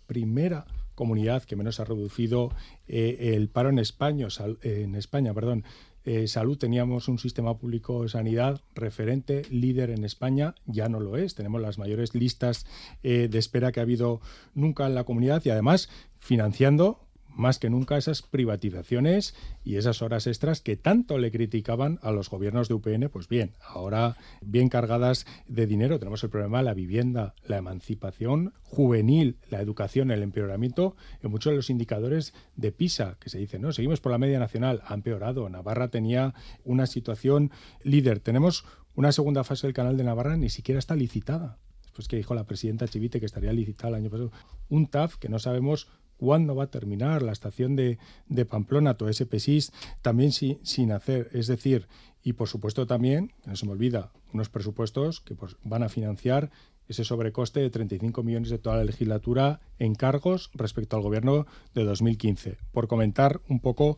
[0.05, 2.51] primera comunidad que menos ha reducido
[2.89, 4.27] eh, el paro en España,
[4.63, 5.63] en España, perdón.
[6.11, 11.17] Eh, salud teníamos un sistema público de sanidad referente, líder en España, ya no lo
[11.17, 11.35] es.
[11.35, 12.65] Tenemos las mayores listas
[13.03, 14.19] eh, de espera que ha habido
[14.55, 15.87] nunca en la comunidad y además
[16.17, 17.08] financiando
[17.39, 19.33] más que nunca esas privatizaciones
[19.63, 23.55] y esas horas extras que tanto le criticaban a los gobiernos de UPN, pues bien,
[23.65, 25.99] ahora bien cargadas de dinero.
[25.99, 31.51] Tenemos el problema de la vivienda, la emancipación juvenil, la educación, el empeoramiento en muchos
[31.51, 34.93] de los indicadores de PISA, que se dice, no, seguimos por la media nacional, ha
[34.93, 35.49] empeorado.
[35.49, 36.33] Navarra tenía
[36.65, 37.51] una situación
[37.83, 38.19] líder.
[38.19, 38.65] Tenemos
[38.95, 41.57] una segunda fase del canal de Navarra, ni siquiera está licitada
[41.89, 44.31] después que dijo la presidenta Chivite que estaría licitada el año pasado,
[44.69, 45.89] un TAF que no sabemos
[46.19, 47.97] cuándo va a terminar, la estación de,
[48.27, 51.29] de Pamplona, todo ese PESIS, también sin hacer.
[51.33, 51.87] Es decir,
[52.23, 56.51] y por supuesto también, no se me olvida, unos presupuestos que pues, van a financiar
[56.87, 61.45] ese sobrecoste de 35 millones de toda la legislatura en cargos respecto al gobierno
[61.75, 62.57] de 2015.
[62.71, 63.97] Por comentar un poco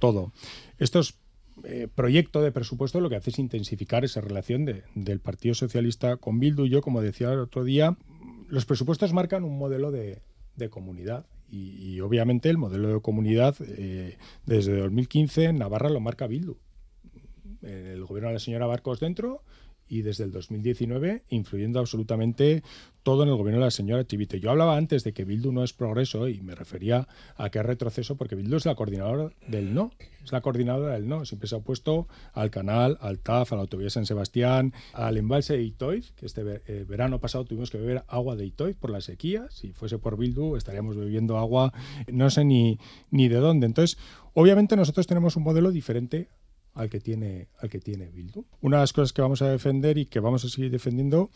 [0.00, 0.32] todo.
[0.78, 1.14] Estos
[1.64, 6.40] eh, proyecto de presupuesto lo que hace es intensificar esa relación del Partido Socialista con
[6.40, 6.66] Bildu.
[6.66, 7.96] Yo, como decía el otro día,
[8.48, 10.20] los presupuestos marcan un modelo de,
[10.70, 16.56] comunidad y, obviamente el modelo de comunidad eh, desde 2015 en Navarra lo marca Bildu.
[17.60, 19.42] El gobierno de la señora Barcos dentro
[19.92, 22.62] y desde el 2019 influyendo absolutamente
[23.02, 24.40] todo en el gobierno de la señora Chivite.
[24.40, 27.66] Yo hablaba antes de que Bildu no es progreso y me refería a que es
[27.66, 29.90] retroceso porque Bildu es la coordinadora del no,
[30.24, 31.26] es la coordinadora del no.
[31.26, 35.58] Siempre se ha opuesto al canal, al TAF, a la autovía San Sebastián, al embalse
[35.58, 39.02] de Itoiz, que este eh, verano pasado tuvimos que beber agua de Itoiz por la
[39.02, 39.46] sequía.
[39.50, 41.74] Si fuese por Bildu estaríamos bebiendo agua
[42.10, 42.78] no sé ni,
[43.10, 43.66] ni de dónde.
[43.66, 43.98] Entonces,
[44.32, 46.28] obviamente nosotros tenemos un modelo diferente
[46.74, 48.44] al que tiene al que tiene Bildu.
[48.60, 51.30] Una de las cosas que vamos a defender y que vamos a seguir defendiendo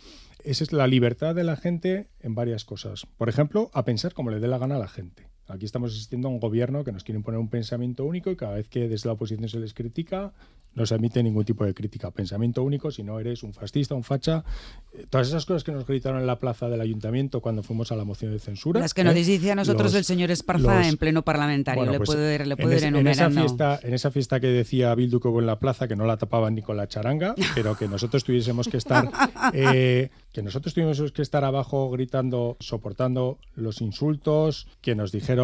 [0.45, 3.07] es la libertad de la gente en varias cosas.
[3.17, 5.29] Por ejemplo, a pensar como le dé la gana a la gente.
[5.49, 8.55] Aquí estamos asistiendo a un gobierno que nos quiere imponer un pensamiento único y cada
[8.55, 10.33] vez que desde la oposición se les critica,
[10.75, 12.11] no se admite ningún tipo de crítica.
[12.11, 14.45] Pensamiento único, si no eres un fascista, un facha.
[14.93, 17.97] Eh, todas esas cosas que nos gritaron en la plaza del ayuntamiento cuando fuimos a
[17.97, 18.81] la moción de censura.
[18.81, 19.25] Las que nos ¿eh?
[19.25, 21.87] dice a nosotros el señor Esparza en pleno parlamentario.
[21.87, 25.19] le pues, puedo, le puedo ir, en, esa fiesta, en esa fiesta que decía Bildu
[25.19, 27.89] que hubo en la plaza, que no la tapaban ni con la charanga, pero que
[27.89, 29.09] nosotros tuviésemos que estar.
[29.55, 35.36] Eh, que nosotros tuviésemos que estar abajo gritando, soportando los insultos que nos dijeron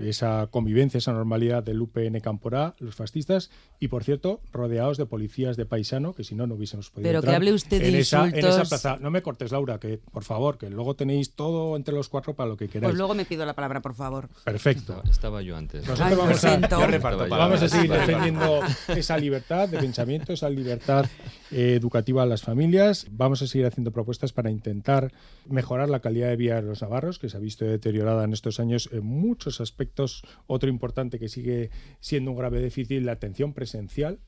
[0.00, 5.56] esa convivencia, esa normalidad del UPN Camporá, los fascistas, y por cierto, rodeados de policías
[5.56, 7.94] de paisano, que si no, no hubiésemos podido Pero entrar que hable usted de en,
[7.96, 8.96] esa, en esa plaza.
[9.00, 12.48] No me cortes, Laura, que por favor, que luego tenéis todo entre los cuatro para
[12.48, 12.90] lo que queráis.
[12.90, 14.28] Pues luego me pido la palabra, por favor.
[14.44, 15.02] Perfecto.
[15.08, 15.86] Estaba, yo antes.
[15.86, 21.06] Nosotros vamos, a, vamos a seguir defendiendo esa libertad de pensamiento, esa libertad
[21.54, 23.06] educativa a las familias.
[23.10, 25.12] Vamos a seguir haciendo propuestas para intentar
[25.46, 28.58] mejorar la calidad de vida de los navarros, que se ha visto deteriorada en estos
[28.58, 30.24] años en muchos aspectos.
[30.46, 34.18] Otro importante que sigue siendo un grave déficit, la atención presencial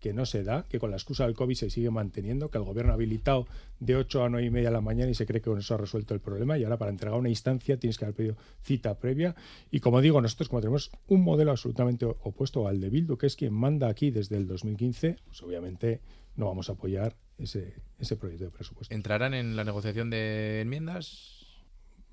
[0.00, 2.64] que no se da, que con la excusa del COVID se sigue manteniendo, que el
[2.64, 3.46] gobierno ha habilitado
[3.80, 5.74] de 8 a 9 y media de la mañana y se cree que con eso
[5.74, 6.58] ha resuelto el problema.
[6.58, 9.34] Y ahora para entregar una instancia tienes que haber pedido cita previa.
[9.70, 13.36] Y como digo, nosotros como tenemos un modelo absolutamente opuesto al de Bildu, que es
[13.36, 16.00] quien manda aquí desde el 2015, pues obviamente
[16.36, 18.94] no vamos a apoyar ese, ese proyecto de presupuesto.
[18.94, 21.46] ¿Entrarán en la negociación de enmiendas?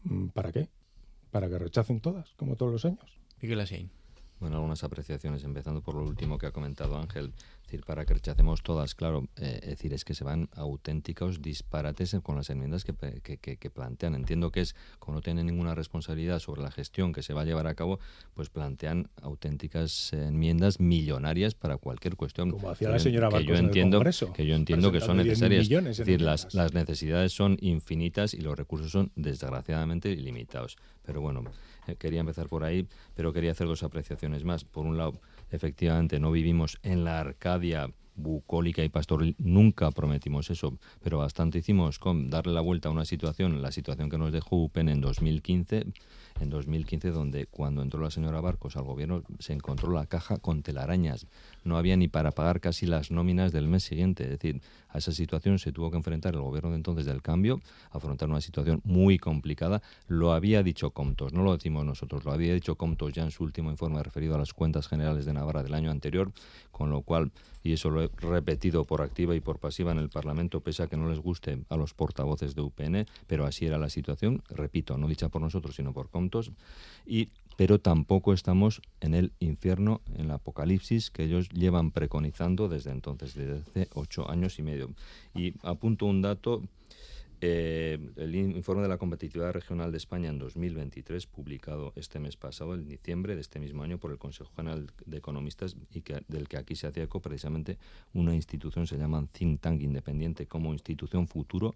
[0.03, 0.69] Mm, ¿Para qué?
[1.31, 3.19] Para que rechacen todas, como todos los años.
[3.41, 3.89] Miguel Asiain.
[4.39, 7.33] Bueno, algunas apreciaciones, empezando por lo último que ha comentado Ángel
[7.73, 12.15] decir, para que rechacemos todas, claro, eh, es decir, es que se van auténticos disparates
[12.21, 14.15] con las enmiendas que, que, plantean.
[14.15, 17.45] Entiendo que es, como no tienen ninguna responsabilidad sobre la gestión que se va a
[17.45, 17.99] llevar a cabo,
[18.33, 22.51] pues plantean auténticas enmiendas millonarias para cualquier cuestión.
[22.51, 24.01] Como hacía la señora que yo entiendo,
[24.33, 25.69] que yo entiendo que son necesarias.
[25.69, 30.77] Es decir, las, las necesidades son infinitas y los recursos son desgraciadamente ilimitados.
[31.03, 31.43] Pero bueno,
[31.87, 34.63] eh, quería empezar por ahí, pero quería hacer dos apreciaciones más.
[34.63, 35.13] Por un lado,
[35.53, 41.99] efectivamente, no vivimos en la Arcadia bucólica y pastoril, nunca prometimos eso, pero bastante hicimos
[41.99, 45.85] con darle la vuelta a una situación, la situación que nos dejó UPEN en 2015,
[46.39, 50.61] en 2015 donde cuando entró la señora Barcos al gobierno se encontró la caja con
[50.61, 51.27] telarañas,
[51.63, 54.61] no había ni para pagar casi las nóminas del mes siguiente, es decir,
[54.93, 58.41] a esa situación se tuvo que enfrentar el gobierno de entonces del cambio, afrontar una
[58.41, 63.11] situación muy complicada, lo había dicho Comtos, no lo decimos nosotros, lo había dicho Comtos
[63.11, 66.31] ya en su último informe referido a las cuentas generales de Navarra del año anterior,
[66.71, 67.31] con lo cual,
[67.63, 70.87] y eso lo he repetido por activa y por pasiva en el Parlamento, pese a
[70.87, 74.97] que no les guste a los portavoces de UPN, pero así era la situación, repito,
[74.97, 76.51] no dicha por nosotros, sino por Comtos,
[77.05, 82.91] y pero tampoco estamos en el infierno, en el apocalipsis que ellos llevan preconizando desde
[82.91, 84.89] entonces, desde hace ocho años y medio.
[85.35, 86.63] Y apunto un dato,
[87.41, 92.73] eh, el informe de la competitividad regional de España en 2023, publicado este mes pasado,
[92.73, 96.47] en diciembre de este mismo año, por el Consejo General de Economistas, y que, del
[96.47, 97.77] que aquí se hacía eco precisamente
[98.13, 101.75] una institución, se llama Think Tank Independiente, como institución futuro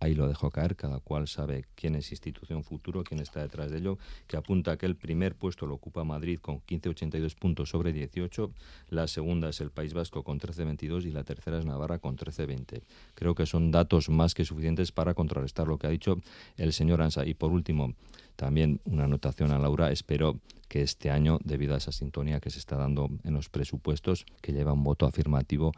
[0.00, 3.78] ahí lo dejo caer, cada cual sabe quién es institución futuro, quién está detrás de
[3.78, 8.50] ello, que apunta que el primer puesto lo ocupa Madrid con 15,82 puntos sobre 18,
[8.88, 12.82] la segunda es el País Vasco con 13,22 y la tercera es Navarra con 13,20.
[13.14, 16.16] Creo que son datos más que suficientes para contrarrestar lo que ha dicho
[16.56, 17.26] el señor Ansa.
[17.26, 17.94] Y por último,
[18.36, 22.58] también una anotación a Laura, espero que este año, debido a esa sintonía que se
[22.60, 25.72] está dando en los presupuestos, que lleva un voto afirmativo,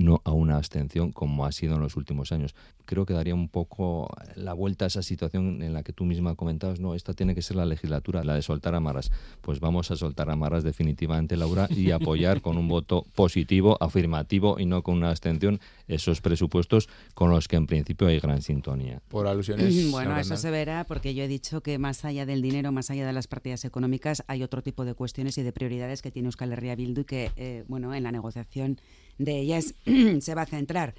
[0.00, 2.54] no a una abstención como ha sido en los últimos años.
[2.86, 6.34] Creo que daría un poco la vuelta a esa situación en la que tú misma
[6.34, 9.12] comentabas, no, esta tiene que ser la legislatura, la de soltar amarras.
[9.42, 14.66] Pues vamos a soltar amarras definitivamente, Laura, y apoyar con un voto positivo, afirmativo y
[14.66, 19.00] no con una abstención esos presupuestos con los que en principio hay gran sintonía.
[19.08, 19.90] Por alusiones.
[19.90, 23.06] Bueno, eso se verá porque yo he dicho que más allá del dinero, más allá
[23.06, 26.52] de las partidas económicas, hay otro tipo de cuestiones y de prioridades que tiene Euskal
[26.52, 28.78] Herria Bildu y que, eh, bueno, en la negociación
[29.20, 29.74] de ellas
[30.20, 30.94] se va a centrar.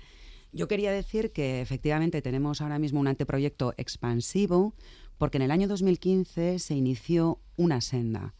[0.53, 4.73] Yo quería decir que efectivamente tenemos ahora mismo un anteproyecto expansivo
[5.17, 8.33] porque en el año 2015 se inició una senda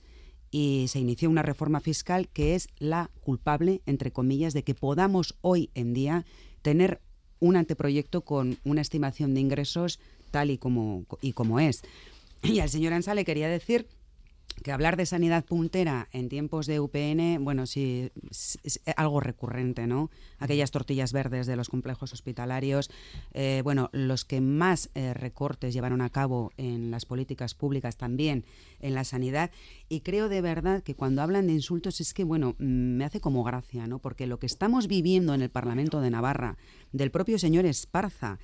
[0.50, 5.36] y se inició una reforma fiscal que es la culpable, entre comillas, de que podamos
[5.42, 6.26] hoy en día
[6.62, 7.02] tener
[7.40, 10.00] un anteproyecto con una estimación de ingresos
[10.32, 11.82] tal y como, y como es.
[12.44, 13.88] Y al señor Ansa le quería decir
[14.64, 20.10] que hablar de sanidad puntera en tiempos de UPN, bueno, sí, es, algo recurrente, ¿no?
[20.40, 22.92] Aquellas tortillas verdes de los complejos hospitalarios,
[23.34, 28.46] eh, bueno, los que más eh, recortes llevaron a cabo en las políticas públicas también
[28.80, 29.52] en la sanidad,
[29.90, 33.20] y creo de verdad que cuando hablan de insultos es que, bueno, mm, me hace
[33.20, 34.00] como gracia, ¿no?
[34.00, 36.58] Porque lo que estamos viviendo en el Parlamento de Navarra,
[36.92, 38.40] del propio señor Esparza,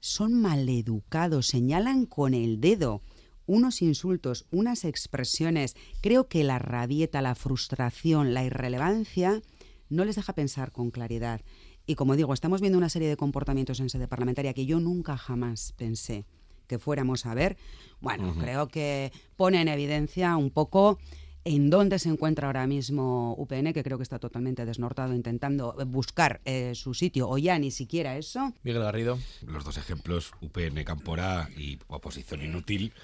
[0.00, 3.00] son maleducados, señalan con el dedo
[3.46, 9.42] unos insultos, unas expresiones, creo que la rabieta, la frustración, la irrelevancia,
[9.88, 11.40] no les deja pensar con claridad.
[11.86, 15.16] Y como digo, estamos viendo una serie de comportamientos en sede parlamentaria que yo nunca
[15.16, 16.24] jamás pensé
[16.66, 17.56] que fuéramos a ver.
[18.00, 20.98] Bueno, creo que pone en evidencia un poco
[21.44, 26.40] en dónde se encuentra ahora mismo UPN, que creo que está totalmente desnortado intentando buscar
[26.46, 28.52] eh, su sitio, o ya ni siquiera eso.
[28.62, 29.18] Miguel Garrido.
[29.46, 32.94] Los dos ejemplos, UPN Campora y oposición inútil,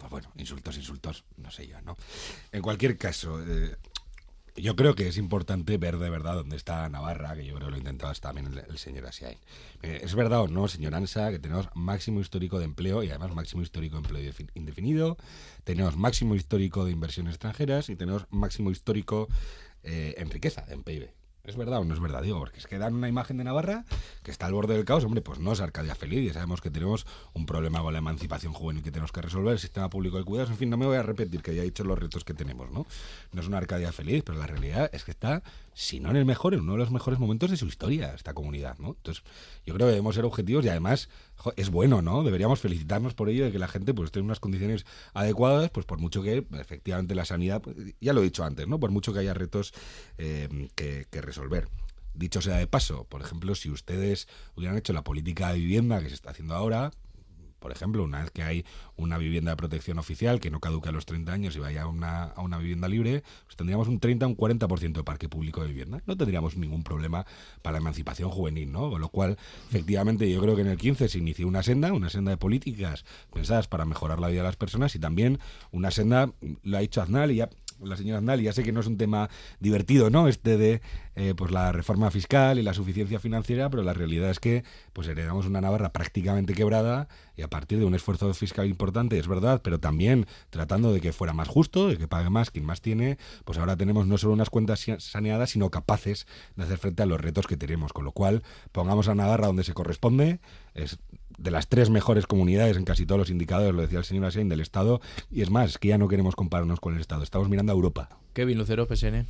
[0.00, 1.96] pues bueno, insultos, insultos, no sé yo, ¿no?
[2.52, 3.76] En cualquier caso, eh,
[4.56, 7.72] yo creo que es importante ver de verdad dónde está Navarra, que yo creo que
[7.72, 9.38] lo intentaba también el, señor Asiain.
[9.82, 13.34] Eh, es verdad o no, señor Ansa, que tenemos máximo histórico de empleo y además
[13.34, 15.16] máximo histórico de empleo indefinido,
[15.64, 19.28] tenemos máximo histórico de inversiones extranjeras y tenemos máximo histórico
[19.82, 21.19] eh, en riqueza, en PIB.
[21.44, 22.22] ¿Es verdad o no es verdad?
[22.22, 23.84] Digo, porque es que dan una imagen de Navarra
[24.22, 25.04] que está al borde del caos.
[25.04, 28.52] Hombre, pues no es Arcadia feliz y sabemos que tenemos un problema con la emancipación
[28.52, 30.50] juvenil que tenemos que resolver, el sistema público de cuidados.
[30.50, 32.70] En fin, no me voy a repetir que ya he dicho los retos que tenemos,
[32.70, 32.86] ¿no?
[33.32, 35.42] No es una Arcadia feliz, pero la realidad es que está
[35.74, 38.34] si no en el mejor, en uno de los mejores momentos de su historia, esta
[38.34, 38.88] comunidad, ¿no?
[38.88, 39.24] Entonces,
[39.64, 41.08] yo creo que debemos ser objetivos y además
[41.56, 42.22] es bueno, ¿no?
[42.22, 45.86] Deberíamos felicitarnos por ello de que la gente pues esté en unas condiciones adecuadas, pues
[45.86, 48.80] por mucho que efectivamente la sanidad, pues, ya lo he dicho antes, ¿no?
[48.80, 49.72] Por mucho que haya retos
[50.18, 51.68] eh, que, que resolver.
[52.14, 56.08] Dicho sea de paso, por ejemplo, si ustedes hubieran hecho la política de vivienda que
[56.08, 56.90] se está haciendo ahora,
[57.60, 58.64] por ejemplo, una vez que hay
[58.96, 61.86] una vivienda de protección oficial que no caduca a los 30 años y vaya a
[61.86, 65.62] una, a una vivienda libre, pues tendríamos un 30 o un 40% de parque público
[65.62, 66.02] de vivienda.
[66.06, 67.26] No tendríamos ningún problema
[67.62, 68.90] para la emancipación juvenil, ¿no?
[68.90, 69.38] Con lo cual,
[69.68, 73.04] efectivamente, yo creo que en el 15 se inició una senda, una senda de políticas
[73.32, 75.38] pensadas para mejorar la vida de las personas y también
[75.70, 76.32] una senda,
[76.62, 77.50] lo ha dicho Aznal y ya
[77.82, 80.28] la señora Aznal, ya sé que no es un tema divertido, ¿no?
[80.28, 80.80] Este de
[81.16, 85.08] eh, pues la reforma fiscal y la suficiencia financiera, pero la realidad es que pues
[85.08, 89.60] heredamos una Navarra prácticamente quebrada y a partir de un esfuerzo fiscal importante, es verdad,
[89.62, 93.18] pero también tratando de que fuera más justo, de que pague más quien más tiene,
[93.44, 96.26] pues ahora tenemos no solo unas cuentas saneadas, sino capaces
[96.56, 99.64] de hacer frente a los retos que tenemos, con lo cual pongamos a Navarra donde
[99.64, 100.40] se corresponde,
[100.74, 100.98] es
[101.40, 104.48] de las tres mejores comunidades en casi todos los indicadores, lo decía el señor Asen,
[104.48, 107.72] del Estado, y es más, que ya no queremos compararnos con el Estado, estamos mirando
[107.72, 108.08] a Europa.
[108.34, 109.26] Kevin Lucero, PSN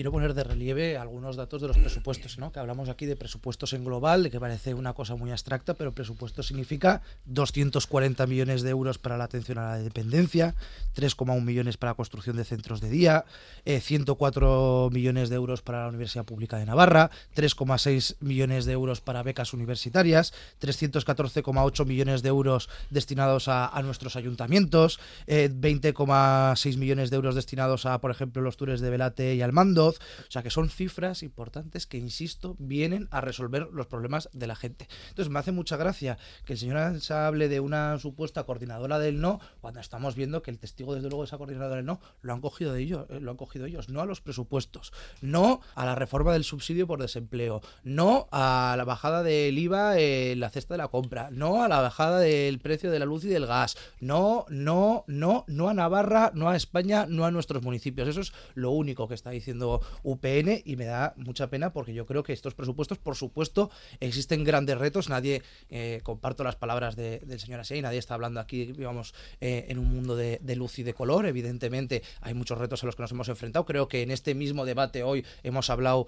[0.00, 2.52] quiero poner de relieve algunos datos de los presupuestos, ¿no?
[2.52, 6.42] Que hablamos aquí de presupuestos en global, que parece una cosa muy abstracta, pero presupuesto
[6.42, 10.54] significa 240 millones de euros para la atención a la dependencia,
[10.96, 13.26] 3,1 millones para la construcción de centros de día,
[13.66, 19.02] 104 eh, millones de euros para la Universidad Pública de Navarra, 3,6 millones de euros
[19.02, 20.32] para becas universitarias,
[20.62, 28.00] 314,8 millones de euros destinados a, nuestros ayuntamientos, 20,6 eh, millones de euros destinados a,
[28.00, 29.52] por ejemplo, los tours de Velate y al
[29.98, 34.56] o sea que son cifras importantes que, insisto, vienen a resolver los problemas de la
[34.56, 34.88] gente.
[35.08, 39.20] Entonces me hace mucha gracia que el señor Ansa hable de una supuesta coordinadora del
[39.20, 42.32] no, cuando estamos viendo que el testigo, desde luego, de esa coordinadora del no, lo
[42.32, 45.84] han cogido de ellos, eh, lo han cogido ellos, no a los presupuestos, no a
[45.84, 50.74] la reforma del subsidio por desempleo, no a la bajada del IVA en la cesta
[50.74, 53.76] de la compra, no a la bajada del precio de la luz y del gas,
[54.00, 58.08] no, no, no, no a Navarra, no a España, no a nuestros municipios.
[58.08, 59.69] Eso es lo único que está diciendo
[60.02, 64.44] UPN y me da mucha pena porque yo creo que estos presupuestos, por supuesto, existen
[64.44, 65.08] grandes retos.
[65.08, 69.78] Nadie, eh, comparto las palabras del señor Así, nadie está hablando aquí, digamos, eh, en
[69.78, 71.26] un mundo de, luz y de color.
[71.26, 73.64] Evidentemente, hay muchos retos a los que nos hemos enfrentado.
[73.66, 76.06] Creo que en este mismo debate hoy hemos hablado,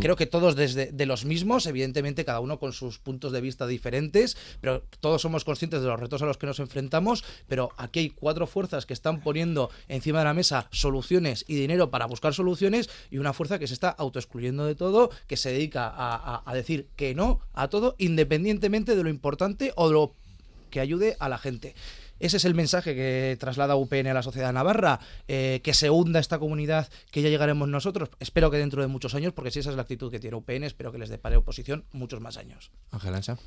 [0.00, 3.66] creo que todos desde de los mismos, evidentemente cada uno con sus puntos de vista
[3.66, 8.00] diferentes, pero todos somos conscientes de los retos a los que nos enfrentamos, pero aquí
[8.00, 12.34] hay cuatro fuerzas que están poniendo encima de la mesa soluciones y dinero para buscar
[12.34, 16.88] soluciones y una fuerza que se está autoexcluyendo de todo, que se dedica a, decir
[16.96, 20.14] que no a todo, independientemente de lo importante o de lo
[20.70, 21.74] que ayude a la gente.
[22.20, 26.20] Ese es el mensaje que traslada UPN a la sociedad navarra, eh, que se hunda
[26.20, 28.10] esta comunidad, que ya llegaremos nosotros.
[28.20, 30.62] Espero que dentro de muchos años, porque si esa es la actitud que tiene UPN,
[30.62, 32.70] espero que les depare oposición muchos más años.
[32.92, 33.38] Ángel Ancha.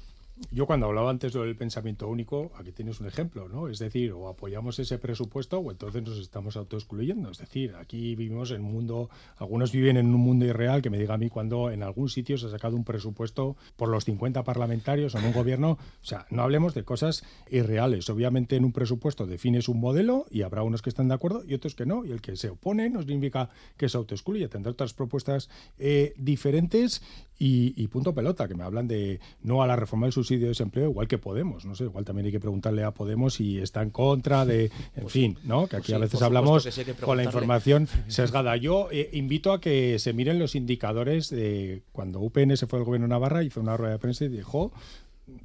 [0.51, 3.69] Yo cuando hablaba antes del pensamiento único, aquí tienes un ejemplo, ¿no?
[3.69, 7.31] Es decir, o apoyamos ese presupuesto o entonces nos estamos autoexcluyendo.
[7.31, 10.99] Es decir, aquí vivimos en un mundo, algunos viven en un mundo irreal que me
[10.99, 14.43] diga a mí cuando en algún sitio se ha sacado un presupuesto por los 50
[14.43, 15.71] parlamentarios o en un gobierno.
[15.71, 18.09] O sea, no hablemos de cosas irreales.
[18.09, 21.53] Obviamente en un presupuesto defines un modelo y habrá unos que están de acuerdo y
[21.53, 22.03] otros que no.
[22.03, 24.49] Y el que se opone no significa que se autoexcluya.
[24.49, 27.01] Tendrá otras propuestas eh, diferentes
[27.37, 30.89] y, punto pelota, que me hablan de no a la reforma del subsidio de desempleo,
[30.89, 33.89] igual que Podemos, no sé, igual también hay que preguntarle a Podemos si está en
[33.89, 34.71] contra de, en
[35.01, 35.63] pues fin, ¿no?
[35.63, 36.67] Que pues aquí a veces hablamos
[37.01, 38.55] con la información sesgada.
[38.57, 42.85] Yo eh, invito a que se miren los indicadores de cuando UPN se fue al
[42.85, 44.71] gobierno de Navarra, hizo una rueda de prensa y dijo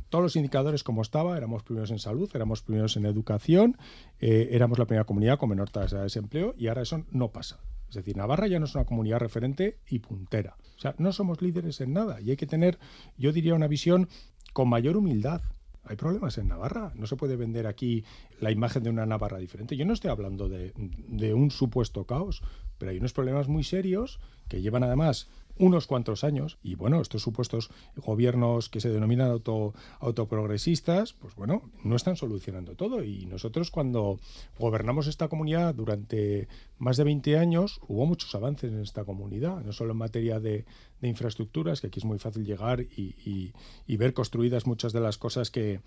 [0.08, 3.78] todos los indicadores como estaba, éramos primeros en salud, éramos primeros en educación,
[4.20, 7.58] eh, éramos la primera comunidad con menor tasa de desempleo y ahora eso no pasa.
[7.90, 10.56] Es decir, Navarra ya no es una comunidad referente y puntera.
[10.76, 12.78] O sea, no somos líderes en nada y hay que tener,
[13.18, 14.08] yo diría, una visión
[14.52, 15.42] con mayor humildad.
[15.84, 16.92] Hay problemas en Navarra.
[16.94, 18.04] No se puede vender aquí
[18.38, 19.76] la imagen de una Navarra diferente.
[19.76, 22.42] Yo no estoy hablando de, un supuesto caos,
[22.78, 25.28] pero hay unos problemas muy serios que llevan además
[25.60, 31.70] unos cuantos años y bueno, estos supuestos gobiernos que se denominan auto, autoprogresistas, pues bueno,
[31.84, 33.04] no están solucionando todo.
[33.04, 34.18] Y nosotros cuando
[34.58, 36.48] gobernamos esta comunidad durante
[36.78, 40.64] más de 20 años hubo muchos avances en esta comunidad, no solo en materia de,
[41.00, 43.52] de infraestructuras, que aquí es muy fácil llegar y,
[43.96, 45.80] ver construidas muchas de las cosas que,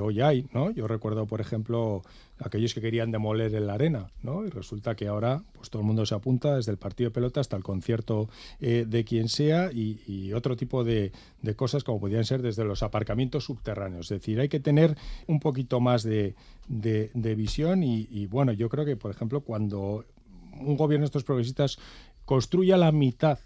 [0.00, 0.70] hoy hay, ¿no?
[0.70, 2.02] Yo recuerdo, por ejemplo,
[2.38, 4.44] aquellos que querían demoler en la arena, ¿no?
[4.44, 7.40] Y resulta que ahora pues todo el mundo se apunta desde el partido de pelota
[7.40, 8.28] hasta el concierto
[8.60, 11.12] eh, de quien sea y, otro tipo de,
[11.54, 14.10] cosas como podrían ser desde los aparcamientos subterráneos.
[14.10, 14.96] Es decir, hay que tener
[15.26, 16.34] un poquito más de,
[16.68, 20.04] visión y, y bueno, yo creo que, por ejemplo, cuando
[20.60, 21.78] un gobierno de estos progresistas
[22.24, 23.38] construya la mitad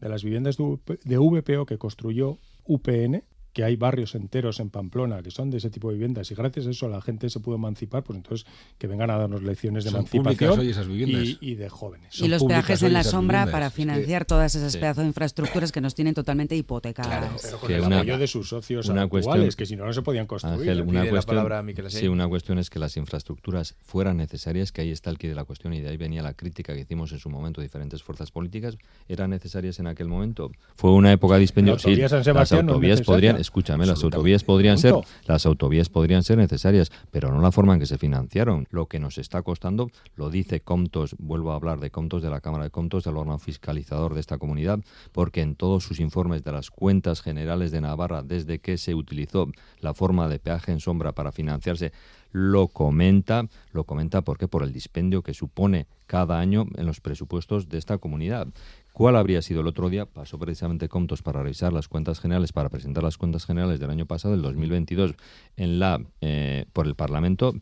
[0.00, 3.22] de las viviendas de VPO que construyó UPN,
[3.56, 6.66] que hay barrios enteros en Pamplona que son de ese tipo de viviendas y gracias
[6.66, 8.46] a eso la gente se pudo emancipar, pues entonces
[8.76, 12.20] que vengan a darnos lecciones de emancipación y, de jóvenes.
[12.20, 15.94] y los peajes en la sombra para financiar todas esas pedazos de infraestructuras que nos
[15.94, 17.40] tienen totalmente hipotecadas.
[17.42, 20.26] pero con el apoyo de sus socios una actuales, que si no, no se podían
[20.26, 20.82] construir.
[20.82, 25.16] una, cuestión, sí, una cuestión es que las infraestructuras fueran necesarias, que ahí está el
[25.16, 27.62] quid de la cuestión y de ahí venía la crítica que hicimos en su momento
[27.62, 28.76] diferentes fuerzas políticas.
[29.08, 30.50] ¿Eran necesarias en aquel momento?
[30.74, 31.78] Fue una época dispendio.
[31.78, 34.94] Sí, las autovías podrían escúchame, las autovías podrían ser,
[35.26, 38.66] las autovías podrían ser necesarias, pero no la forma en que se financiaron.
[38.70, 42.40] Lo que nos está costando, lo dice Comtos, vuelvo a hablar de Comtos de la
[42.40, 44.80] Cámara de Comtos, del órgano fiscalizador de esta comunidad,
[45.12, 49.48] porque en todos sus informes de las cuentas generales de Navarra, desde que se utilizó
[49.80, 51.92] la forma de peaje en sombra para financiarse,
[52.32, 57.68] lo comenta, lo comenta porque por el dispendio que supone cada año en los presupuestos
[57.68, 58.48] de esta comunidad.
[58.96, 60.06] ¿Cuál habría sido el otro día?
[60.06, 64.06] Pasó precisamente Comtos para revisar las cuentas generales, para presentar las cuentas generales del año
[64.06, 65.16] pasado, del 2022,
[65.58, 67.52] en la, eh, por el Parlamento,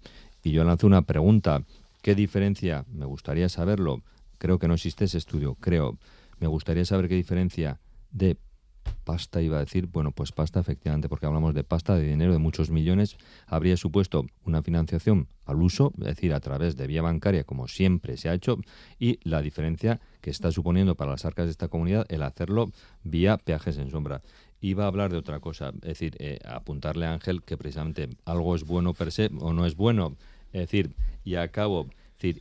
[0.44, 1.64] y yo lancé una pregunta.
[2.02, 2.84] ¿Qué diferencia?
[2.88, 4.04] Me gustaría saberlo.
[4.38, 5.98] Creo que no existe ese estudio, creo.
[6.38, 7.80] Me gustaría saber qué diferencia
[8.12, 8.36] de
[9.04, 12.38] pasta iba a decir, bueno, pues pasta efectivamente, porque hablamos de pasta, de dinero, de
[12.38, 13.16] muchos millones,
[13.46, 18.16] habría supuesto una financiación al uso, es decir, a través de vía bancaria, como siempre
[18.16, 18.58] se ha hecho,
[18.98, 22.70] y la diferencia que está suponiendo para las arcas de esta comunidad el hacerlo
[23.02, 24.22] vía peajes en sombra.
[24.60, 28.54] Iba a hablar de otra cosa, es decir, eh, apuntarle a Ángel que precisamente algo
[28.54, 30.16] es bueno per se o no es bueno,
[30.52, 31.88] es decir, y acabo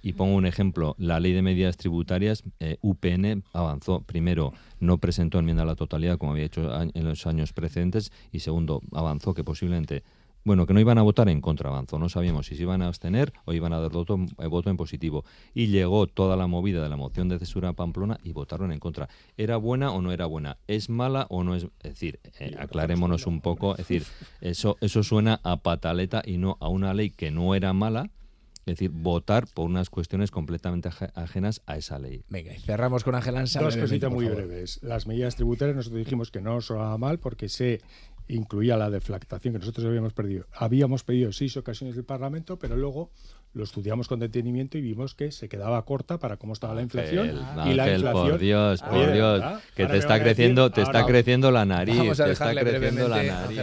[0.01, 4.01] y pongo un ejemplo, la ley de medidas tributarias, eh, UPN avanzó.
[4.01, 4.53] Primero,
[4.83, 8.81] no presentó enmienda a la totalidad como había hecho en los años precedentes y segundo,
[8.91, 10.03] avanzó que posiblemente
[10.45, 11.97] bueno, que no iban a votar en contra, avanzó.
[11.99, 14.77] No sabíamos si se iban a abstener o iban a dar voto, eh, voto, en
[14.77, 15.23] positivo.
[15.53, 18.79] Y llegó toda la movida de la moción de cesura a Pamplona y votaron en
[18.79, 19.07] contra.
[19.37, 20.57] ¿Era buena o no era buena?
[20.67, 21.63] ¿Es mala o no es...?
[21.81, 23.71] Es decir, eh, aclarémonos un poco.
[23.73, 24.03] Es decir,
[24.41, 28.09] eso, eso suena a pataleta y no a una ley que no era mala,
[28.65, 32.23] Es decir, votar por unas cuestiones completamente ajenas a esa ley.
[32.29, 33.61] Venga, y cerramos con Ángel Ansa.
[33.61, 34.79] Dos cositas muy breves.
[34.81, 37.81] Las medidas tributarias nosotros dijimos que no sonaba mal porque se
[38.27, 40.45] incluía la deflactación que nosotros habíamos perdido.
[40.53, 43.11] Habíamos pedido seis ocasiones del Parlamento, pero luego
[43.53, 47.27] lo estudiamos con detenimiento y vimos que se quedaba corta para cómo estaba la inflación
[47.65, 49.43] y la inflación por Dios por Dios
[49.75, 53.21] que te está creciendo te está creciendo la nariz vamos a te está creciendo la
[53.21, 53.59] nariz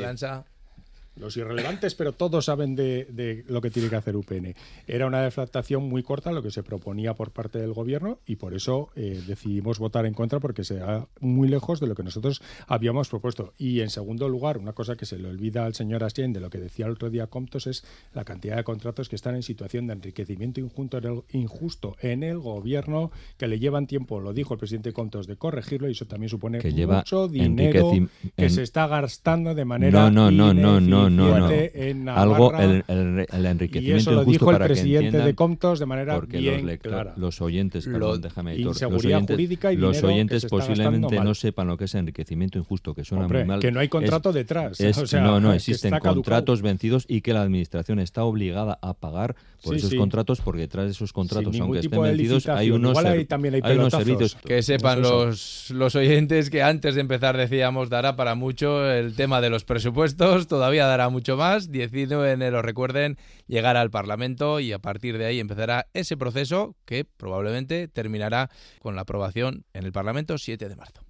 [1.20, 4.54] los irrelevantes, pero todos saben de, lo que tiene que hacer UPN.
[4.86, 8.54] Era una deflactación muy corta lo que se proponía por parte del gobierno y por
[8.54, 12.42] eso eh, decidimos votar en contra porque se va muy lejos de lo que nosotros
[12.66, 13.52] habíamos propuesto.
[13.58, 16.50] Y en segundo lugar, una cosa que se le olvida al señor Asien de lo
[16.50, 19.86] que decía el otro día Comptos es la cantidad de contratos que están en situación
[19.86, 25.26] de enriquecimiento injusto en el, gobierno, que le llevan tiempo, lo dijo el presidente Comptos,
[25.26, 27.92] de corregirlo y eso también supone que lleva mucho dinero
[28.36, 33.46] que se está gastando de manera no, no, no, no, no, no, Algo, el, el,
[33.46, 37.14] enriquecimiento y eso lo dijo el presidente de Comptos de manera porque bien los, clara.
[37.16, 41.84] los oyentes, perdón, déjame los oyentes, jurídica y los oyentes posiblemente no sepan lo que
[41.84, 43.60] es enriquecimiento injusto, que suena Hombre, muy mal.
[43.60, 44.80] Que no hay contrato detrás.
[44.80, 48.94] Es, o sea, no, no, existen contratos vencidos y que la administración está obligada a
[48.94, 49.96] pagar por Sí, esos sí.
[49.96, 53.26] contratos, porque detrás de esos contratos, Sin aunque estén vencidos, hay unos, hay
[53.62, 54.36] hay unos servicios.
[54.36, 59.40] Que sepan los, los oyentes que antes de empezar decíamos dará para mucho el tema
[59.40, 61.70] de los presupuestos, todavía dará mucho más.
[61.70, 63.16] 19 de enero, recuerden,
[63.46, 68.96] llegará al Parlamento y a partir de ahí empezará ese proceso que probablemente terminará con
[68.96, 71.02] la aprobación en el Parlamento 7 de marzo.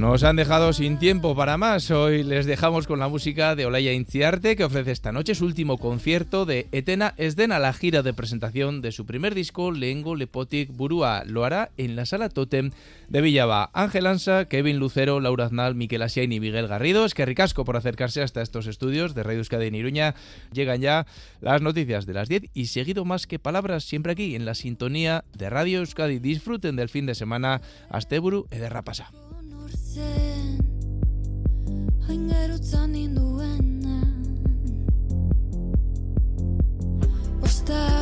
[0.00, 1.90] Nos han dejado sin tiempo para más.
[1.90, 5.76] Hoy les dejamos con la música de Olaya Intziarte, que ofrece esta noche su último
[5.76, 11.24] concierto de Etena Esdena, la gira de presentación de su primer disco, Lengo Lepotic Burua.
[11.26, 12.70] Lo hará en la sala Totem
[13.10, 13.68] de Villaba.
[13.74, 17.04] Ángel Ansa, Kevin Lucero, Laura Aznal, Miquel Asiain y Miguel Garrido.
[17.04, 20.14] Es que ricasco por acercarse hasta estos estudios de Radio Euskadi en Iruña.
[20.50, 21.06] Llegan ya
[21.42, 25.24] las noticias de las 10 y seguido más que palabras, siempre aquí en la sintonía
[25.36, 26.20] de Radio Euskadi.
[26.20, 27.60] Disfruten del fin de semana.
[27.90, 29.10] Asteburu ederra pasa.
[29.12, 29.39] nor
[29.94, 30.58] zen
[32.06, 33.98] Hain gerutzan ninduena
[37.42, 37.99] Ostatu